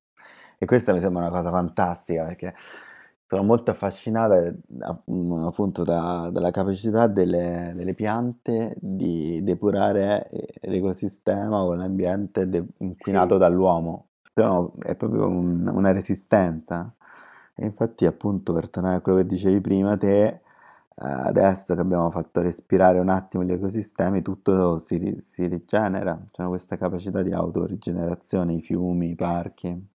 E 0.57 0.65
questa 0.65 0.93
mi 0.93 0.99
sembra 0.99 1.23
una 1.23 1.31
cosa 1.31 1.49
fantastica 1.49 2.23
perché 2.23 2.53
sono 3.31 3.43
molto 3.43 3.71
affascinata 3.71 4.53
mm, 5.09 5.45
appunto 5.45 5.83
da, 5.85 6.29
dalla 6.33 6.51
capacità 6.51 7.07
delle, 7.07 7.71
delle, 7.73 7.93
piante 7.93 8.75
di 8.77 9.41
depurare 9.41 10.27
eh, 10.27 10.69
l'ecosistema 10.69 11.61
o 11.61 11.73
l'ambiente 11.73 12.49
de- 12.49 12.65
inquinato 12.79 13.35
sì. 13.35 13.39
dall'uomo. 13.39 14.07
Sono, 14.33 14.73
è 14.79 14.95
proprio 14.95 15.27
un, 15.27 15.65
una 15.65 15.93
resistenza. 15.93 16.93
E 17.55 17.63
infatti, 17.65 18.05
appunto, 18.05 18.51
per 18.51 18.69
tornare 18.69 18.97
a 18.97 18.99
quello 18.99 19.19
che 19.19 19.27
dicevi 19.27 19.61
prima, 19.61 19.95
te 19.95 20.25
eh, 20.25 20.41
adesso 20.95 21.73
che 21.73 21.79
abbiamo 21.79 22.11
fatto 22.11 22.41
respirare 22.41 22.99
un 22.99 23.07
attimo 23.07 23.45
gli 23.45 23.53
ecosistemi, 23.53 24.21
tutto 24.21 24.77
si, 24.77 25.21
si 25.23 25.47
rigenera, 25.47 26.19
c'è 26.31 26.45
questa 26.47 26.75
capacità 26.75 27.21
di 27.21 27.31
autorigenerazione, 27.31 28.55
i 28.55 28.61
fiumi, 28.61 29.11
i 29.11 29.15
parchi. 29.15 29.90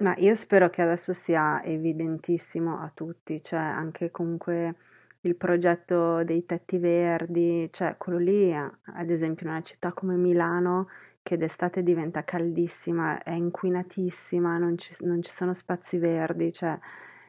Ma 0.00 0.14
io 0.16 0.34
spero 0.34 0.70
che 0.70 0.82
adesso 0.82 1.12
sia 1.12 1.62
evidentissimo 1.62 2.80
a 2.80 2.90
tutti, 2.92 3.40
cioè 3.42 3.60
anche 3.60 4.10
comunque 4.10 4.74
il 5.20 5.36
progetto 5.36 6.24
dei 6.24 6.44
tetti 6.44 6.78
verdi, 6.78 7.68
cioè 7.72 7.94
quello 7.96 8.18
lì, 8.18 8.52
ad 8.52 9.10
esempio 9.10 9.46
in 9.46 9.52
una 9.52 9.62
città 9.62 9.92
come 9.92 10.16
Milano, 10.16 10.88
che 11.22 11.36
d'estate 11.36 11.82
diventa 11.82 12.24
caldissima, 12.24 13.22
è 13.22 13.30
inquinatissima, 13.32 14.58
non 14.58 14.76
ci, 14.76 14.94
non 15.00 15.22
ci 15.22 15.30
sono 15.30 15.54
spazi 15.54 15.96
verdi, 15.98 16.52
cioè 16.52 16.78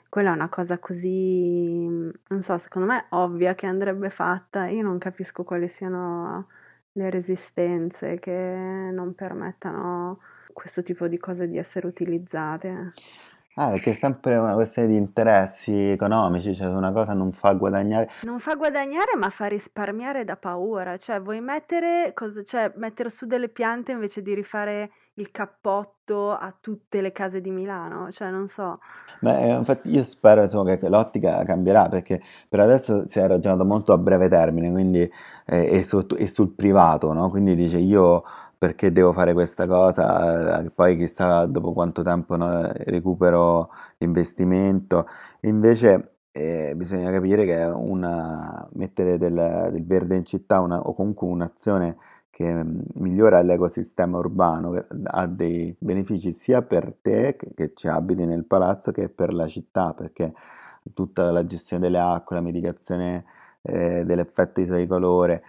quella 0.09 0.31
è 0.31 0.33
una 0.33 0.49
cosa 0.49 0.79
così, 0.79 1.85
non 1.85 2.41
so, 2.41 2.57
secondo 2.57 2.87
me 2.87 3.05
ovvia 3.09 3.53
che 3.53 3.67
andrebbe 3.67 4.09
fatta, 4.09 4.67
io 4.67 4.81
non 4.81 4.97
capisco 4.97 5.43
quali 5.43 5.67
siano 5.67 6.47
le 6.93 7.09
resistenze 7.09 8.17
che 8.19 8.31
non 8.91 9.13
permettano 9.13 10.19
questo 10.55 10.81
tipo 10.81 11.07
di 11.07 11.17
cose 11.17 11.47
di 11.47 11.57
essere 11.57 11.85
utilizzate. 11.85 12.93
Ah, 13.57 13.69
perché 13.69 13.91
è 13.91 13.93
sempre 13.93 14.35
una 14.35 14.53
questione 14.53 14.89
di 14.89 14.95
interessi 14.95 15.91
economici, 15.91 16.53
cioè 16.53 16.67
una 16.67 16.91
cosa 16.91 17.13
non 17.13 17.31
fa 17.31 17.53
guadagnare. 17.53 18.09
Non 18.23 18.39
fa 18.39 18.55
guadagnare, 18.55 19.15
ma 19.17 19.29
fa 19.29 19.45
risparmiare 19.45 20.25
da 20.25 20.35
paura. 20.35 20.97
Cioè, 20.97 21.21
vuoi 21.21 21.39
mettere, 21.39 22.11
cosa, 22.13 22.43
cioè, 22.43 22.73
mettere 22.75 23.09
su 23.09 23.25
delle 23.25 23.47
piante 23.47 23.93
invece 23.93 24.21
di 24.21 24.33
rifare 24.33 24.91
il 25.13 25.31
cappotto 25.31 26.31
a 26.31 26.53
tutte 26.59 26.99
le 26.99 27.13
case 27.13 27.39
di 27.39 27.49
Milano? 27.49 28.11
Cioè, 28.11 28.29
non 28.29 28.49
so. 28.49 28.79
Beh, 29.19 29.47
infatti 29.53 29.89
io 29.89 30.03
spero 30.03 30.43
insomma, 30.43 30.75
che 30.75 30.89
l'ottica 30.89 31.41
cambierà, 31.45 31.87
perché 31.87 32.21
per 32.49 32.59
adesso 32.59 33.07
si 33.07 33.19
è 33.19 33.27
ragionato 33.27 33.63
molto 33.63 33.93
a 33.93 33.97
breve 33.97 34.27
termine, 34.27 34.69
quindi 34.69 35.09
eh, 35.45 35.77
e, 35.77 35.83
su, 35.83 36.05
e 36.17 36.27
sul 36.27 36.49
privato, 36.49 37.13
no? 37.13 37.29
Quindi 37.29 37.55
dice 37.55 37.77
io 37.77 38.23
perché 38.65 38.91
devo 38.91 39.13
fare 39.13 39.33
questa 39.33 39.67
cosa, 39.67 40.59
eh, 40.63 40.71
poi 40.71 40.97
chissà 40.97 41.45
dopo 41.45 41.71
quanto 41.71 42.01
tempo 42.01 42.35
no, 42.35 42.71
recupero 42.73 43.69
l'investimento. 43.99 45.05
Invece 45.41 46.15
eh, 46.31 46.73
bisogna 46.75 47.11
capire 47.11 47.45
che 47.45 47.63
una, 47.63 48.67
mettere 48.73 49.19
del, 49.19 49.69
del 49.71 49.85
verde 49.85 50.15
in 50.15 50.25
città 50.25 50.61
una, 50.61 50.79
o 50.81 50.95
comunque 50.95 51.27
un'azione 51.27 51.97
che 52.31 52.51
mm, 52.51 52.79
migliora 52.95 53.41
l'ecosistema 53.43 54.17
urbano 54.17 54.83
ha 55.03 55.27
dei 55.27 55.75
benefici 55.77 56.31
sia 56.31 56.61
per 56.63 56.95
te 57.01 57.35
che, 57.35 57.53
che 57.53 57.73
ci 57.75 57.87
abiti 57.87 58.25
nel 58.25 58.45
palazzo 58.45 58.91
che 58.91 59.09
per 59.09 59.31
la 59.31 59.47
città, 59.47 59.93
perché 59.93 60.33
tutta 60.93 61.31
la 61.31 61.45
gestione 61.45 61.83
delle 61.83 61.99
acque, 61.99 62.35
la 62.35 62.41
mitigazione 62.41 63.25
eh, 63.61 64.03
dell'effetto 64.05 64.61
isocolore, 64.61 65.43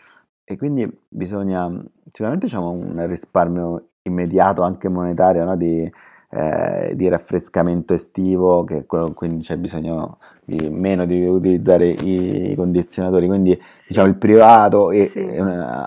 e 0.48 0.56
quindi 0.56 0.88
bisogna, 1.08 1.68
sicuramente 2.12 2.46
diciamo 2.46 2.70
un 2.70 3.04
risparmio 3.08 3.88
immediato 4.02 4.62
anche 4.62 4.88
monetario, 4.88 5.44
no? 5.44 5.56
di, 5.56 5.90
eh, 6.30 6.92
di, 6.94 7.08
raffrescamento 7.08 7.94
estivo, 7.94 8.62
che 8.62 8.86
quindi 8.86 9.42
c'è 9.42 9.56
bisogno 9.56 10.18
di 10.44 10.70
meno 10.70 11.04
di 11.04 11.26
utilizzare 11.26 11.88
i 11.88 12.54
condizionatori, 12.54 13.26
quindi 13.26 13.60
diciamo 13.88 14.06
il 14.06 14.14
privato 14.14 14.92
e, 14.92 15.06
sì. 15.08 15.18
e, 15.18 15.40
ha, 15.40 15.86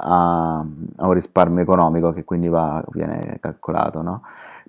ha, 0.58 0.65
un 0.98 1.13
risparmio 1.13 1.63
economico 1.63 2.12
che 2.12 2.26
quindi 2.26 2.50
va, 2.50 2.84
viene 2.91 3.38
calcolato, 3.39 4.02
no? 4.02 4.24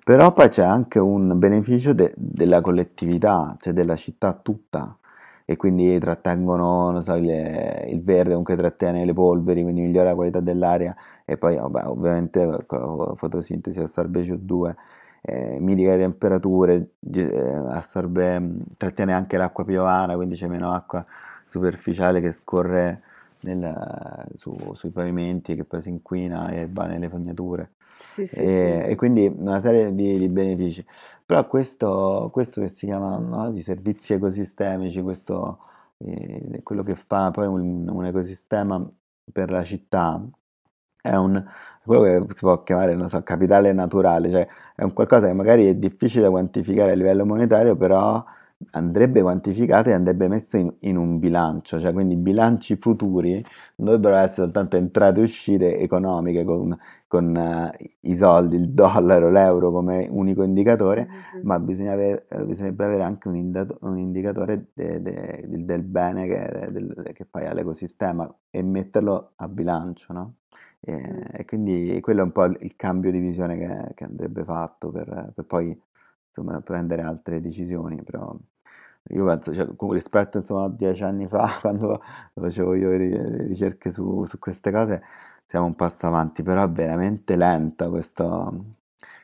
Però 0.05 0.31
poi 0.31 0.47
c'è 0.47 0.63
anche 0.63 0.99
un 0.99 1.37
beneficio 1.37 1.91
de, 1.91 2.13
della 2.15 2.61
collettività, 2.61 3.57
cioè 3.59 3.73
della 3.73 3.97
città 3.97 4.39
tutta, 4.41 4.97
e 5.45 5.55
quindi 5.57 5.97
trattengono 5.99 6.99
so, 7.01 7.15
il, 7.15 7.25
il, 7.25 8.01
verde, 8.03 8.29
comunque 8.29 8.55
trattiene 8.55 9.05
le 9.05 9.13
polveri, 9.13 9.63
quindi 9.63 9.81
migliora 9.81 10.09
la 10.09 10.15
qualità 10.15 10.39
dell'aria 10.39 10.95
e 11.25 11.37
poi 11.37 11.55
vabbè, 11.57 11.85
ovviamente 11.85 12.65
con 12.65 13.15
fotosintesi 13.15 13.79
assorbe 13.79 14.21
CO2, 14.21 14.75
eh, 15.21 15.57
mitiga 15.59 15.93
le 15.93 15.99
temperature, 15.99 16.89
eh, 17.13 17.53
assorbe, 17.69 18.41
trattiene 18.77 19.13
anche 19.13 19.37
l'acqua 19.37 19.63
piovana, 19.63 20.15
quindi 20.15 20.35
c'è 20.35 20.47
meno 20.47 20.73
acqua 20.73 21.05
superficiale 21.45 22.21
che 22.21 22.31
scorre 22.31 23.01
nel, 23.41 24.25
su, 24.35 24.55
sui 24.73 24.89
pavimenti 24.89 25.55
che 25.55 25.63
poi 25.63 25.81
si 25.81 25.89
inquina 25.89 26.49
e 26.49 26.67
va 26.69 26.85
nelle 26.85 27.09
fognature. 27.09 27.73
Sì, 28.13 28.25
sì, 28.25 28.35
e, 28.35 28.81
sì. 28.83 28.91
e, 28.91 28.95
quindi 28.95 29.33
una 29.37 29.59
serie 29.59 29.93
di, 29.93 30.17
di 30.17 30.27
benefici. 30.27 30.85
Però 31.25 31.45
questo, 31.47 32.29
questo, 32.31 32.61
che 32.61 32.69
si 32.69 32.85
chiama 32.85 33.17
no, 33.17 33.51
di 33.51 33.61
servizi 33.61 34.13
ecosistemici, 34.13 35.01
questo, 35.01 35.59
eh, 35.97 36.61
quello 36.63 36.83
che 36.83 36.95
fa 36.95 37.31
poi 37.31 37.47
un, 37.47 37.87
un, 37.87 38.05
ecosistema 38.05 38.85
per 39.31 39.49
la 39.51 39.63
città, 39.63 40.21
è 41.01 41.15
un, 41.15 41.43
quello 41.83 42.25
che 42.25 42.33
si 42.33 42.41
può 42.41 42.63
chiamare 42.63 42.95
non 42.95 43.07
so, 43.07 43.21
capitale 43.23 43.71
naturale, 43.73 44.29
cioè 44.29 44.47
è 44.75 44.83
un 44.83 44.93
qualcosa 44.93 45.27
che 45.27 45.33
magari 45.33 45.67
è 45.67 45.75
difficile 45.75 46.23
da 46.23 46.29
quantificare 46.29 46.91
a 46.91 46.95
livello 46.95 47.25
monetario, 47.25 47.75
però 47.75 48.23
andrebbe 48.71 49.21
quantificato 49.21 49.89
e 49.89 49.93
andrebbe 49.93 50.27
messo 50.27 50.57
in, 50.57 50.73
in, 50.79 50.97
un 50.97 51.19
bilancio, 51.19 51.79
cioè 51.79 51.93
quindi 51.93 52.13
i 52.13 52.17
bilanci 52.17 52.75
futuri 52.75 53.33
non 53.75 53.85
dovrebbero 53.85 54.15
essere 54.15 54.43
soltanto 54.43 54.77
entrate 54.77 55.19
e 55.19 55.23
uscite 55.23 55.77
economiche 55.79 56.43
con, 56.43 56.77
con 57.07 57.35
uh, 57.35 57.85
i 58.01 58.15
soldi, 58.15 58.55
il 58.55 58.69
dollaro, 58.69 59.29
l'euro 59.29 59.71
come 59.71 60.07
unico 60.09 60.43
indicatore, 60.43 61.07
mm-hmm. 61.07 61.45
ma 61.45 61.59
bisogna 61.59 61.93
avere, 61.93 62.25
bisognerebbe 62.45 62.85
avere 62.85 63.03
anche 63.03 63.27
un, 63.27 63.35
indato, 63.35 63.77
un 63.81 63.97
indicatore 63.97 64.67
de, 64.73 65.01
de, 65.01 65.45
de, 65.47 65.65
del 65.65 65.81
bene 65.83 66.27
che, 66.27 66.69
del, 66.71 67.11
che 67.13 67.25
fai 67.29 67.47
all'ecosistema 67.47 68.33
e 68.49 68.61
metterlo 68.61 69.31
a 69.35 69.47
bilancio, 69.47 70.13
no? 70.13 70.35
E, 70.79 70.93
mm. 70.93 71.21
e, 71.33 71.45
quindi 71.45 71.99
quello 72.01 72.21
è 72.21 72.23
un 72.23 72.31
po' 72.31 72.45
il 72.45 72.75
cambio 72.75 73.11
di 73.11 73.19
visione 73.19 73.57
che, 73.57 73.93
che 73.95 74.03
andrebbe 74.03 74.43
fatto 74.43 74.89
per, 74.91 75.31
per 75.35 75.45
poi 75.45 75.79
insomma, 76.31 76.61
prendere 76.61 77.01
altre 77.01 77.41
decisioni, 77.41 78.01
però 78.03 78.35
io 79.09 79.25
penso, 79.25 79.53
cioè, 79.53 79.67
rispetto 79.89 80.37
insomma, 80.37 80.65
a 80.65 80.69
dieci 80.69 81.03
anni 81.03 81.27
fa, 81.27 81.49
quando 81.59 82.01
facevo 82.33 82.75
io 82.75 82.89
le 82.89 83.47
ricerche 83.47 83.91
su, 83.91 84.23
su 84.25 84.39
queste 84.39 84.71
cose, 84.71 85.01
siamo 85.47 85.65
un 85.65 85.75
passo 85.75 86.07
avanti, 86.07 86.43
però 86.43 86.63
è 86.63 86.69
veramente 86.69 87.35
lenta 87.35 87.89
questa, 87.89 88.49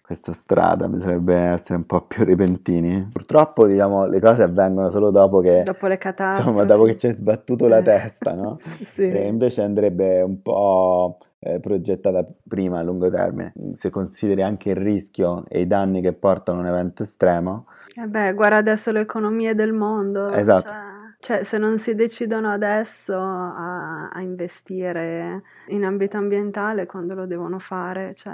questa 0.01 0.33
strada, 0.33 0.87
bisognerebbe 0.87 1.35
essere 1.35 1.75
un 1.75 1.85
po' 1.85 2.01
più 2.01 2.25
repentini. 2.25 3.09
Purtroppo, 3.11 3.65
diciamo, 3.65 4.07
le 4.07 4.19
cose 4.19 4.43
avvengono 4.43 4.89
solo 4.89 5.11
dopo 5.11 5.39
che... 5.39 5.63
Dopo 5.63 5.87
le 5.87 5.97
catastrofi. 5.97 6.49
Insomma, 6.49 6.65
dopo 6.65 6.83
che 6.83 6.97
ci 6.97 7.07
hai 7.07 7.13
sbattuto 7.13 7.65
eh. 7.65 7.69
la 7.69 7.81
testa, 7.81 8.33
no? 8.33 8.57
sì. 8.93 9.07
E 9.07 9.27
invece 9.27 9.61
andrebbe 9.61 10.21
un 10.21 10.41
po' 10.41 11.17
eh, 11.39 11.59
progettata 11.59 12.25
prima 12.47 12.79
a 12.79 12.83
lungo 12.83 13.09
termine. 13.09 13.53
Se 13.75 13.89
consideri 13.89 14.41
anche 14.41 14.69
il 14.69 14.75
rischio 14.75 15.45
e 15.47 15.61
i 15.61 15.67
danni 15.67 16.01
che 16.01 16.13
portano 16.13 16.59
un 16.59 16.67
evento 16.67 17.03
estremo. 17.03 17.67
Eh 17.95 18.07
beh, 18.07 18.33
guarda 18.33 18.57
adesso 18.57 18.91
le 18.91 19.01
economie 19.01 19.53
del 19.53 19.73
mondo. 19.73 20.29
Esatto. 20.29 20.69
Cioè... 20.69 20.85
Cioè, 21.19 21.43
se 21.43 21.57
non 21.57 21.79
si 21.79 21.95
decidono 21.95 22.51
adesso 22.51 23.17
a, 23.17 24.07
a, 24.09 24.21
investire 24.21 25.41
in 25.69 25.83
ambito 25.83 26.15
ambientale, 26.15 26.85
quando 26.85 27.15
lo 27.15 27.25
devono 27.25 27.57
fare? 27.57 28.13
Cioè... 28.13 28.33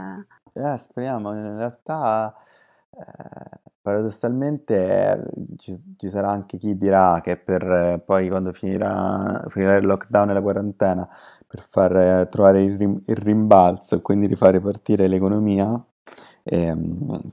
Eh, 0.51 0.77
speriamo, 0.77 1.31
in 1.33 1.57
realtà 1.57 2.35
eh, 2.91 3.59
paradossalmente 3.81 5.25
ci, 5.57 5.95
ci, 5.97 6.09
sarà 6.09 6.29
anche 6.29 6.57
chi 6.57 6.77
dirà 6.77 7.21
che 7.23 7.37
per 7.37 7.63
eh, 7.63 8.01
poi 8.05 8.29
quando 8.29 8.53
finirà, 8.53 9.43
finirà 9.47 9.77
il 9.77 9.85
lockdown 9.85 10.29
e 10.29 10.33
la 10.33 10.41
quarantena 10.41 11.09
per 11.53 11.67
far 11.69 11.95
eh, 11.95 12.27
trovare 12.31 12.63
il, 12.63 12.77
rim- 12.77 13.01
il 13.05 13.15
rimbalzo 13.15 13.95
e 13.95 14.01
quindi 14.01 14.25
rifare 14.25 14.59
partire 14.59 15.07
l'economia, 15.07 15.79
eh, 16.45 16.75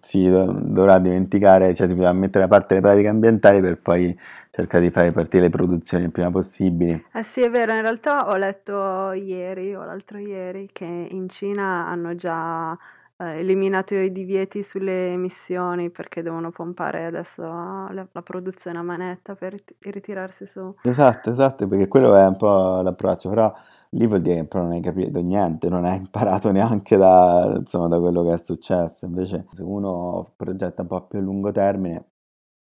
si 0.03 0.29
dovrà 0.29 0.99
dimenticare, 0.99 1.75
cioè 1.75 1.89
si 1.89 1.95
dovrà 1.95 2.13
mettere 2.13 2.45
da 2.45 2.51
parte 2.51 2.75
le 2.75 2.81
pratiche 2.83 3.09
ambientali 3.09 3.63
per 3.63 3.81
poi 3.81 4.17
cercare 4.51 4.85
di 4.85 4.91
fare 4.91 5.11
partire 5.11 5.45
le 5.45 5.51
produzioni 5.51 6.05
il 6.05 6.11
prima 6.11 6.31
possibile. 6.31 7.05
Eh 7.15 7.23
sì, 7.23 7.41
è 7.41 7.49
vero, 7.49 7.73
in 7.73 7.81
realtà 7.81 8.29
ho 8.29 8.37
letto 8.37 9.13
ieri 9.13 9.75
o 9.75 9.85
l'altro 9.85 10.19
ieri 10.19 10.69
che 10.71 11.09
in 11.11 11.31
Cina 11.31 11.87
hanno 11.87 12.15
già 12.15 12.77
eliminato 13.25 13.95
i 13.95 14.13
divieti 14.13 14.63
sulle 14.63 15.13
emissioni 15.13 15.91
perché 15.91 16.23
devono 16.23 16.51
pompare 16.51 17.05
adesso 17.07 17.43
la, 17.43 18.07
la 18.11 18.23
produzione 18.23 18.79
a 18.79 18.83
manetta 18.83 19.35
per 19.35 19.63
ritirarsi 19.81 20.47
su. 20.47 20.75
Esatto, 20.83 21.31
esatto, 21.31 21.69
perché 21.69 21.89
quello 21.89 22.15
è 22.17 22.27
un 22.27 22.37
po' 22.37 22.81
l'approccio, 22.81 23.29
però 23.29 23.53
lì 23.91 24.07
vuol 24.07 24.23
dire 24.23 24.47
che 24.49 24.59
non 24.59 24.71
hai 24.73 24.81
capito 24.81 25.21
niente, 25.21 25.69
non 25.69 25.85
hai 25.85 25.97
imparato 25.99 26.51
neanche 26.53 26.97
da, 26.97 27.55
insomma, 27.59 27.87
da 27.89 27.99
quello 28.01 28.23
che 28.25 28.33
è 28.35 28.39
successo. 28.39 29.05
Invece, 29.05 29.47
se 29.53 29.63
uno 29.63 30.33
progetta 30.37 30.81
un 30.81 30.89
po' 30.89 31.07
più 31.07 31.19
a 31.19 31.23
lungo 31.23 31.53
termine, 31.53 32.07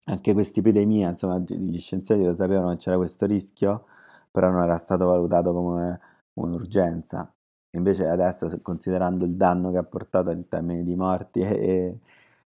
anche 0.05 0.33
questa 0.35 0.61
epidemia, 0.61 1.11
insomma, 1.11 1.39
gli 1.41 1.79
scienziati 1.81 2.23
lo 2.25 2.33
sapevano 2.35 2.71
che 2.71 2.77
c'era 2.77 2.97
questo 2.97 3.27
rischio, 3.27 3.87
però 4.31 4.51
non 4.51 4.63
era 4.63 4.79
stato 4.79 5.07
valutato 5.07 5.53
come 5.53 6.01
un'urgenza. 6.35 7.29
Invece 7.77 8.09
adesso, 8.09 8.49
considerando 8.62 9.25
il 9.25 9.37
danno 9.37 9.71
che 9.71 9.77
ha 9.79 9.85
portato 9.85 10.31
in 10.31 10.49
termini 10.49 10.83
di 10.83 10.97
morti 10.97 11.41
e, 11.41 11.99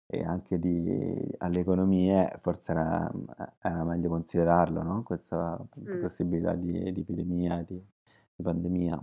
e 0.06 0.24
anche 0.24 0.58
di, 0.58 1.34
alle 1.38 1.60
economie, 1.60 2.38
forse 2.42 2.72
era, 2.72 3.10
era 3.60 3.84
meglio 3.84 4.08
considerarlo, 4.08 4.82
no? 4.82 5.02
questa 5.04 5.56
mm. 5.80 6.00
possibilità 6.00 6.54
di, 6.54 6.92
di 6.92 7.00
epidemia, 7.00 7.64
di, 7.66 7.80
di 8.34 8.42
pandemia. 8.42 9.02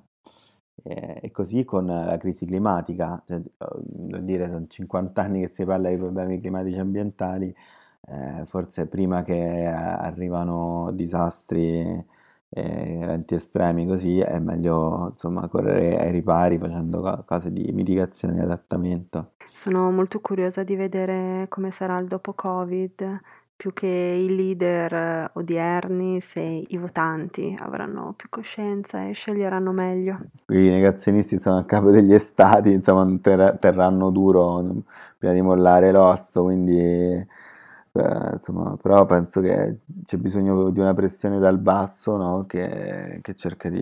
E, 0.84 1.20
e, 1.24 1.32
così 1.32 1.64
con 1.64 1.86
la 1.86 2.18
crisi 2.18 2.46
climatica, 2.46 3.22
cioè, 3.26 3.42
vuol 3.58 4.24
dire 4.24 4.50
sono 4.50 4.68
50 4.68 5.22
anni 5.22 5.42
che 5.42 5.50
si 5.50 5.64
parla 5.66 5.90
di 5.90 5.98
problemi 5.98 6.40
climatici 6.40 6.78
ambientali, 6.78 7.56
eh, 8.10 8.44
forse 8.46 8.88
prima 8.88 9.24
che 9.24 9.66
arrivano 9.66 10.92
disastri 10.92 12.06
eh, 12.50 13.00
eventi 13.02 13.36
estremi 13.36 13.86
così 13.86 14.20
è 14.20 14.40
meglio 14.40 15.10
insomma 15.12 15.48
correre 15.48 16.00
ai 16.00 16.12
ripari 16.12 16.58
facendo 16.58 17.24
cose 17.26 17.52
di 17.52 17.72
mitigazione 17.74 18.40
e 18.40 18.44
adattamento. 18.44 19.32
Sono 19.54 19.92
molto 19.92 20.20
curiosa 20.20 20.64
di 20.64 20.76
vedere 20.76 21.48
come 21.50 21.72
sarà 21.72 21.98
il 21.98 22.08
dopo 22.08 22.34
Covid, 22.34 23.20
più 23.58 23.74
che 23.74 23.88
i 23.88 24.36
leader 24.36 25.32
odierni, 25.34 26.22
se 26.22 26.42
i 26.42 26.78
votanti 26.78 27.56
avranno 27.60 28.14
più 28.16 28.30
coscienza 28.30 29.08
e 29.08 29.14
sceglieranno 29.14 29.72
meglio. 29.72 30.20
I 30.50 30.70
negazionisti 30.70 31.40
sono 31.40 31.58
a 31.58 31.66
capo 31.66 31.90
degli 31.90 32.18
stati, 32.20 32.72
insomma, 32.72 33.18
ter- 33.20 33.58
terranno 33.58 34.12
duro 34.12 34.64
prima 35.18 35.34
di 35.34 35.42
mollare 35.42 35.92
l'osso, 35.92 36.44
quindi 36.44 37.26
eh, 37.98 38.34
insomma, 38.34 38.78
però 38.78 39.06
penso 39.06 39.42
che 39.42 39.80
c'è 40.06 40.18
bisogno 40.18 40.70
di 40.70 40.80
una 40.80 40.94
pressione 40.94 41.40
dal 41.40 41.58
basso 41.58 42.16
no? 42.18 42.46
che, 42.46 43.20
che, 43.22 43.36
cerca 43.36 43.70
di, 43.70 43.80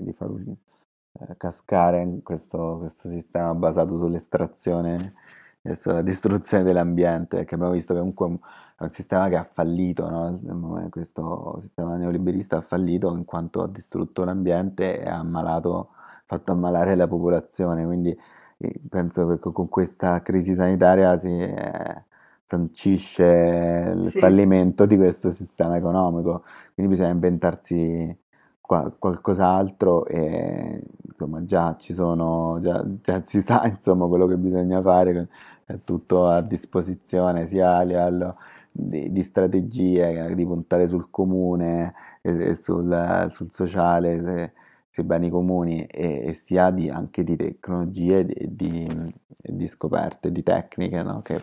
di 0.00 0.12
far 0.12 0.30
eh, 0.30 1.36
cascare 1.36 2.20
questo, 2.22 2.78
questo, 2.78 3.08
sistema 3.08 3.54
basato 3.54 3.96
sull'estrazione 3.96 5.14
e 5.62 5.74
sulla 5.74 6.02
distruzione 6.02 6.64
dell'ambiente, 6.64 7.36
perché 7.36 7.54
abbiamo 7.54 7.72
visto 7.72 7.92
che 7.94 8.00
comunque 8.00 8.38
è 8.78 8.82
un 8.84 8.90
sistema 8.90 9.28
che 9.28 9.36
ha 9.36 9.44
fallito, 9.44 10.08
no? 10.08 10.88
questo 10.90 11.58
sistema 11.60 11.96
neoliberista 11.96 12.58
ha 12.58 12.60
fallito 12.62 13.14
in 13.14 13.24
quanto 13.24 13.62
ha 13.62 13.68
distrutto 13.68 14.24
l'ambiente 14.24 15.00
e 15.00 15.08
ha 15.08 15.18
ammalato, 15.18 15.90
fatto 16.26 16.52
ammalare 16.52 16.96
la 16.96 17.06
popolazione, 17.06 17.84
quindi 17.84 18.16
eh, 18.58 18.80
penso 18.88 19.26
che 19.26 19.38
con 19.38 19.68
questa 19.68 20.22
crisi 20.22 20.54
sanitaria 20.54 21.18
si 21.18 21.28
è 21.28 22.02
sancisce 22.52 23.94
il 23.96 24.10
sì. 24.10 24.18
fallimento 24.18 24.84
di 24.84 24.96
questo 24.96 25.30
sistema 25.30 25.76
economico, 25.76 26.44
quindi 26.74 26.92
bisogna 26.92 27.12
inventarsi 27.12 28.14
qual- 28.60 28.94
qualcos'altro 28.98 30.04
e 30.06 30.82
insomma 31.02 31.44
già 31.44 31.76
ci 31.78 31.94
sono, 31.94 32.58
già, 32.60 32.84
già, 33.00 33.22
si 33.24 33.40
sa 33.40 33.64
insomma 33.72 34.06
quello 34.06 34.26
che 34.26 34.36
bisogna 34.36 34.82
fare, 34.82 35.28
è 35.64 35.78
tutto 35.82 36.26
a 36.26 36.42
disposizione 36.42 37.46
sia 37.46 37.76
a 37.76 37.82
livello 37.84 38.36
di, 38.70 39.10
di 39.10 39.22
strategie, 39.22 40.34
di 40.34 40.44
puntare 40.44 40.86
sul 40.86 41.08
comune 41.10 41.94
e, 42.20 42.50
e 42.50 42.54
sul, 42.54 43.28
sul, 43.30 43.50
sociale, 43.50 44.22
se, 44.22 44.52
sui 44.90 45.04
beni 45.04 45.30
comuni 45.30 45.86
e, 45.86 46.24
e 46.26 46.32
sia 46.34 46.70
di, 46.70 46.90
anche 46.90 47.24
di 47.24 47.36
tecnologie 47.36 48.26
e 48.26 48.46
di, 48.54 48.86
di, 48.86 49.54
di, 49.54 49.66
scoperte, 49.66 50.30
di 50.30 50.42
tecniche 50.42 51.02
no? 51.02 51.22
che, 51.22 51.40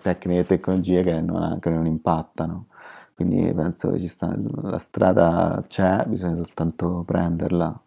tecniche 0.00 0.40
e 0.40 0.46
tecnologie 0.46 1.02
che 1.02 1.20
non, 1.20 1.58
che 1.60 1.70
non 1.70 1.86
impattano. 1.86 2.66
Quindi 3.14 3.52
penso 3.54 3.90
che 3.90 3.98
ci 3.98 4.08
sta, 4.08 4.34
la 4.62 4.78
strada 4.78 5.64
c'è, 5.66 6.04
bisogna 6.06 6.36
soltanto 6.36 7.02
prenderla. 7.06 7.80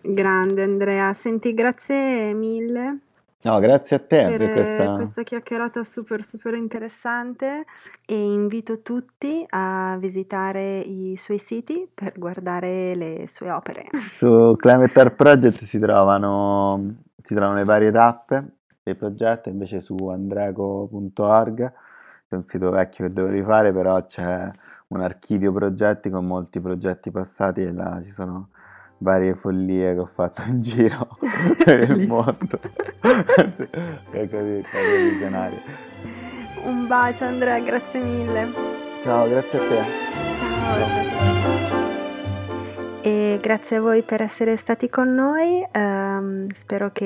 Grande 0.00 0.62
Andrea, 0.62 1.12
senti, 1.14 1.54
grazie 1.54 2.32
mille. 2.34 2.98
No, 3.42 3.60
grazie 3.60 3.96
a 3.96 3.98
te 4.00 4.26
per, 4.26 4.36
per 4.38 4.52
questa... 4.52 4.94
questa 4.96 5.22
chiacchierata 5.22 5.84
super 5.84 6.24
super 6.24 6.54
interessante 6.54 7.64
e 8.04 8.32
invito 8.32 8.82
tutti 8.82 9.44
a 9.48 9.96
visitare 10.00 10.80
i 10.80 11.16
suoi 11.16 11.38
siti 11.38 11.88
per 11.94 12.18
guardare 12.18 12.96
le 12.96 13.26
sue 13.28 13.50
opere. 13.50 13.84
Su 13.92 14.56
Climate 14.56 14.98
Art 14.98 15.14
Project 15.14 15.62
si 15.62 15.78
trovano, 15.78 16.96
si 17.22 17.34
trovano 17.34 17.58
le 17.58 17.64
varie 17.64 17.92
tappe 17.92 18.56
dei 18.86 18.94
progetti, 18.94 19.48
invece 19.48 19.80
su 19.80 19.96
andreco.org, 19.96 21.56
che 21.56 21.72
è 22.28 22.34
un 22.36 22.44
sito 22.44 22.70
vecchio 22.70 23.06
che 23.06 23.12
devo 23.12 23.26
rifare, 23.26 23.72
però 23.72 24.04
c'è 24.06 24.48
un 24.88 25.00
archivio 25.00 25.52
progetti 25.52 26.08
con 26.08 26.24
molti 26.24 26.60
progetti 26.60 27.10
passati 27.10 27.62
e 27.62 27.72
là 27.72 28.00
ci 28.04 28.12
sono 28.12 28.50
varie 28.98 29.34
follie 29.34 29.92
che 29.94 29.98
ho 29.98 30.06
fatto 30.06 30.42
in 30.46 30.62
giro 30.62 31.18
per 31.64 31.90
il 31.90 32.06
mondo. 32.06 32.60
è 33.00 34.28
così, 34.28 34.64
cose 34.70 35.10
visionarie. 35.10 35.60
Un 36.64 36.86
bacio 36.86 37.24
Andrea, 37.24 37.58
grazie 37.58 38.00
mille. 38.00 38.52
Ciao, 39.02 39.28
grazie 39.28 39.58
a 39.58 39.62
te. 39.62 39.82
Ciao. 40.36 40.76
Ciao 40.78 41.95
e 43.06 43.38
grazie 43.40 43.76
a 43.76 43.80
voi 43.80 44.02
per 44.02 44.20
essere 44.20 44.56
stati 44.56 44.90
con 44.90 45.14
noi. 45.14 45.64
Um, 45.72 46.48
spero 46.52 46.90
che 46.90 47.04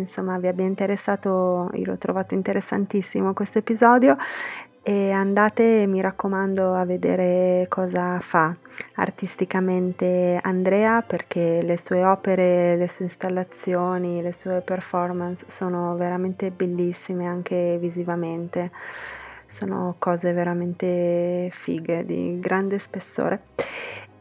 insomma, 0.00 0.38
vi 0.38 0.46
abbia 0.46 0.64
interessato, 0.64 1.68
io 1.74 1.84
l'ho 1.84 1.98
trovato 1.98 2.32
interessantissimo 2.32 3.34
questo 3.34 3.58
episodio 3.58 4.16
e 4.82 5.10
andate, 5.10 5.84
mi 5.86 6.00
raccomando, 6.00 6.74
a 6.74 6.86
vedere 6.86 7.66
cosa 7.68 8.18
fa 8.20 8.56
artisticamente 8.94 10.38
Andrea 10.40 11.02
perché 11.02 11.60
le 11.62 11.76
sue 11.76 12.02
opere, 12.06 12.76
le 12.76 12.88
sue 12.88 13.04
installazioni, 13.04 14.22
le 14.22 14.32
sue 14.32 14.62
performance 14.64 15.44
sono 15.48 15.94
veramente 15.94 16.52
bellissime 16.52 17.26
anche 17.26 17.76
visivamente. 17.78 18.70
Sono 19.46 19.94
cose 19.98 20.32
veramente 20.32 21.50
fighe, 21.52 22.06
di 22.06 22.38
grande 22.40 22.78
spessore. 22.78 23.40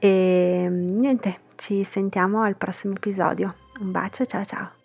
E 0.06 0.68
niente, 0.70 1.44
ci 1.56 1.86
sentiamo 1.86 2.42
al 2.42 2.58
prossimo 2.58 2.94
episodio. 2.94 3.56
Un 3.80 3.92
bacio, 3.92 4.26
ciao 4.26 4.44
ciao. 4.44 4.83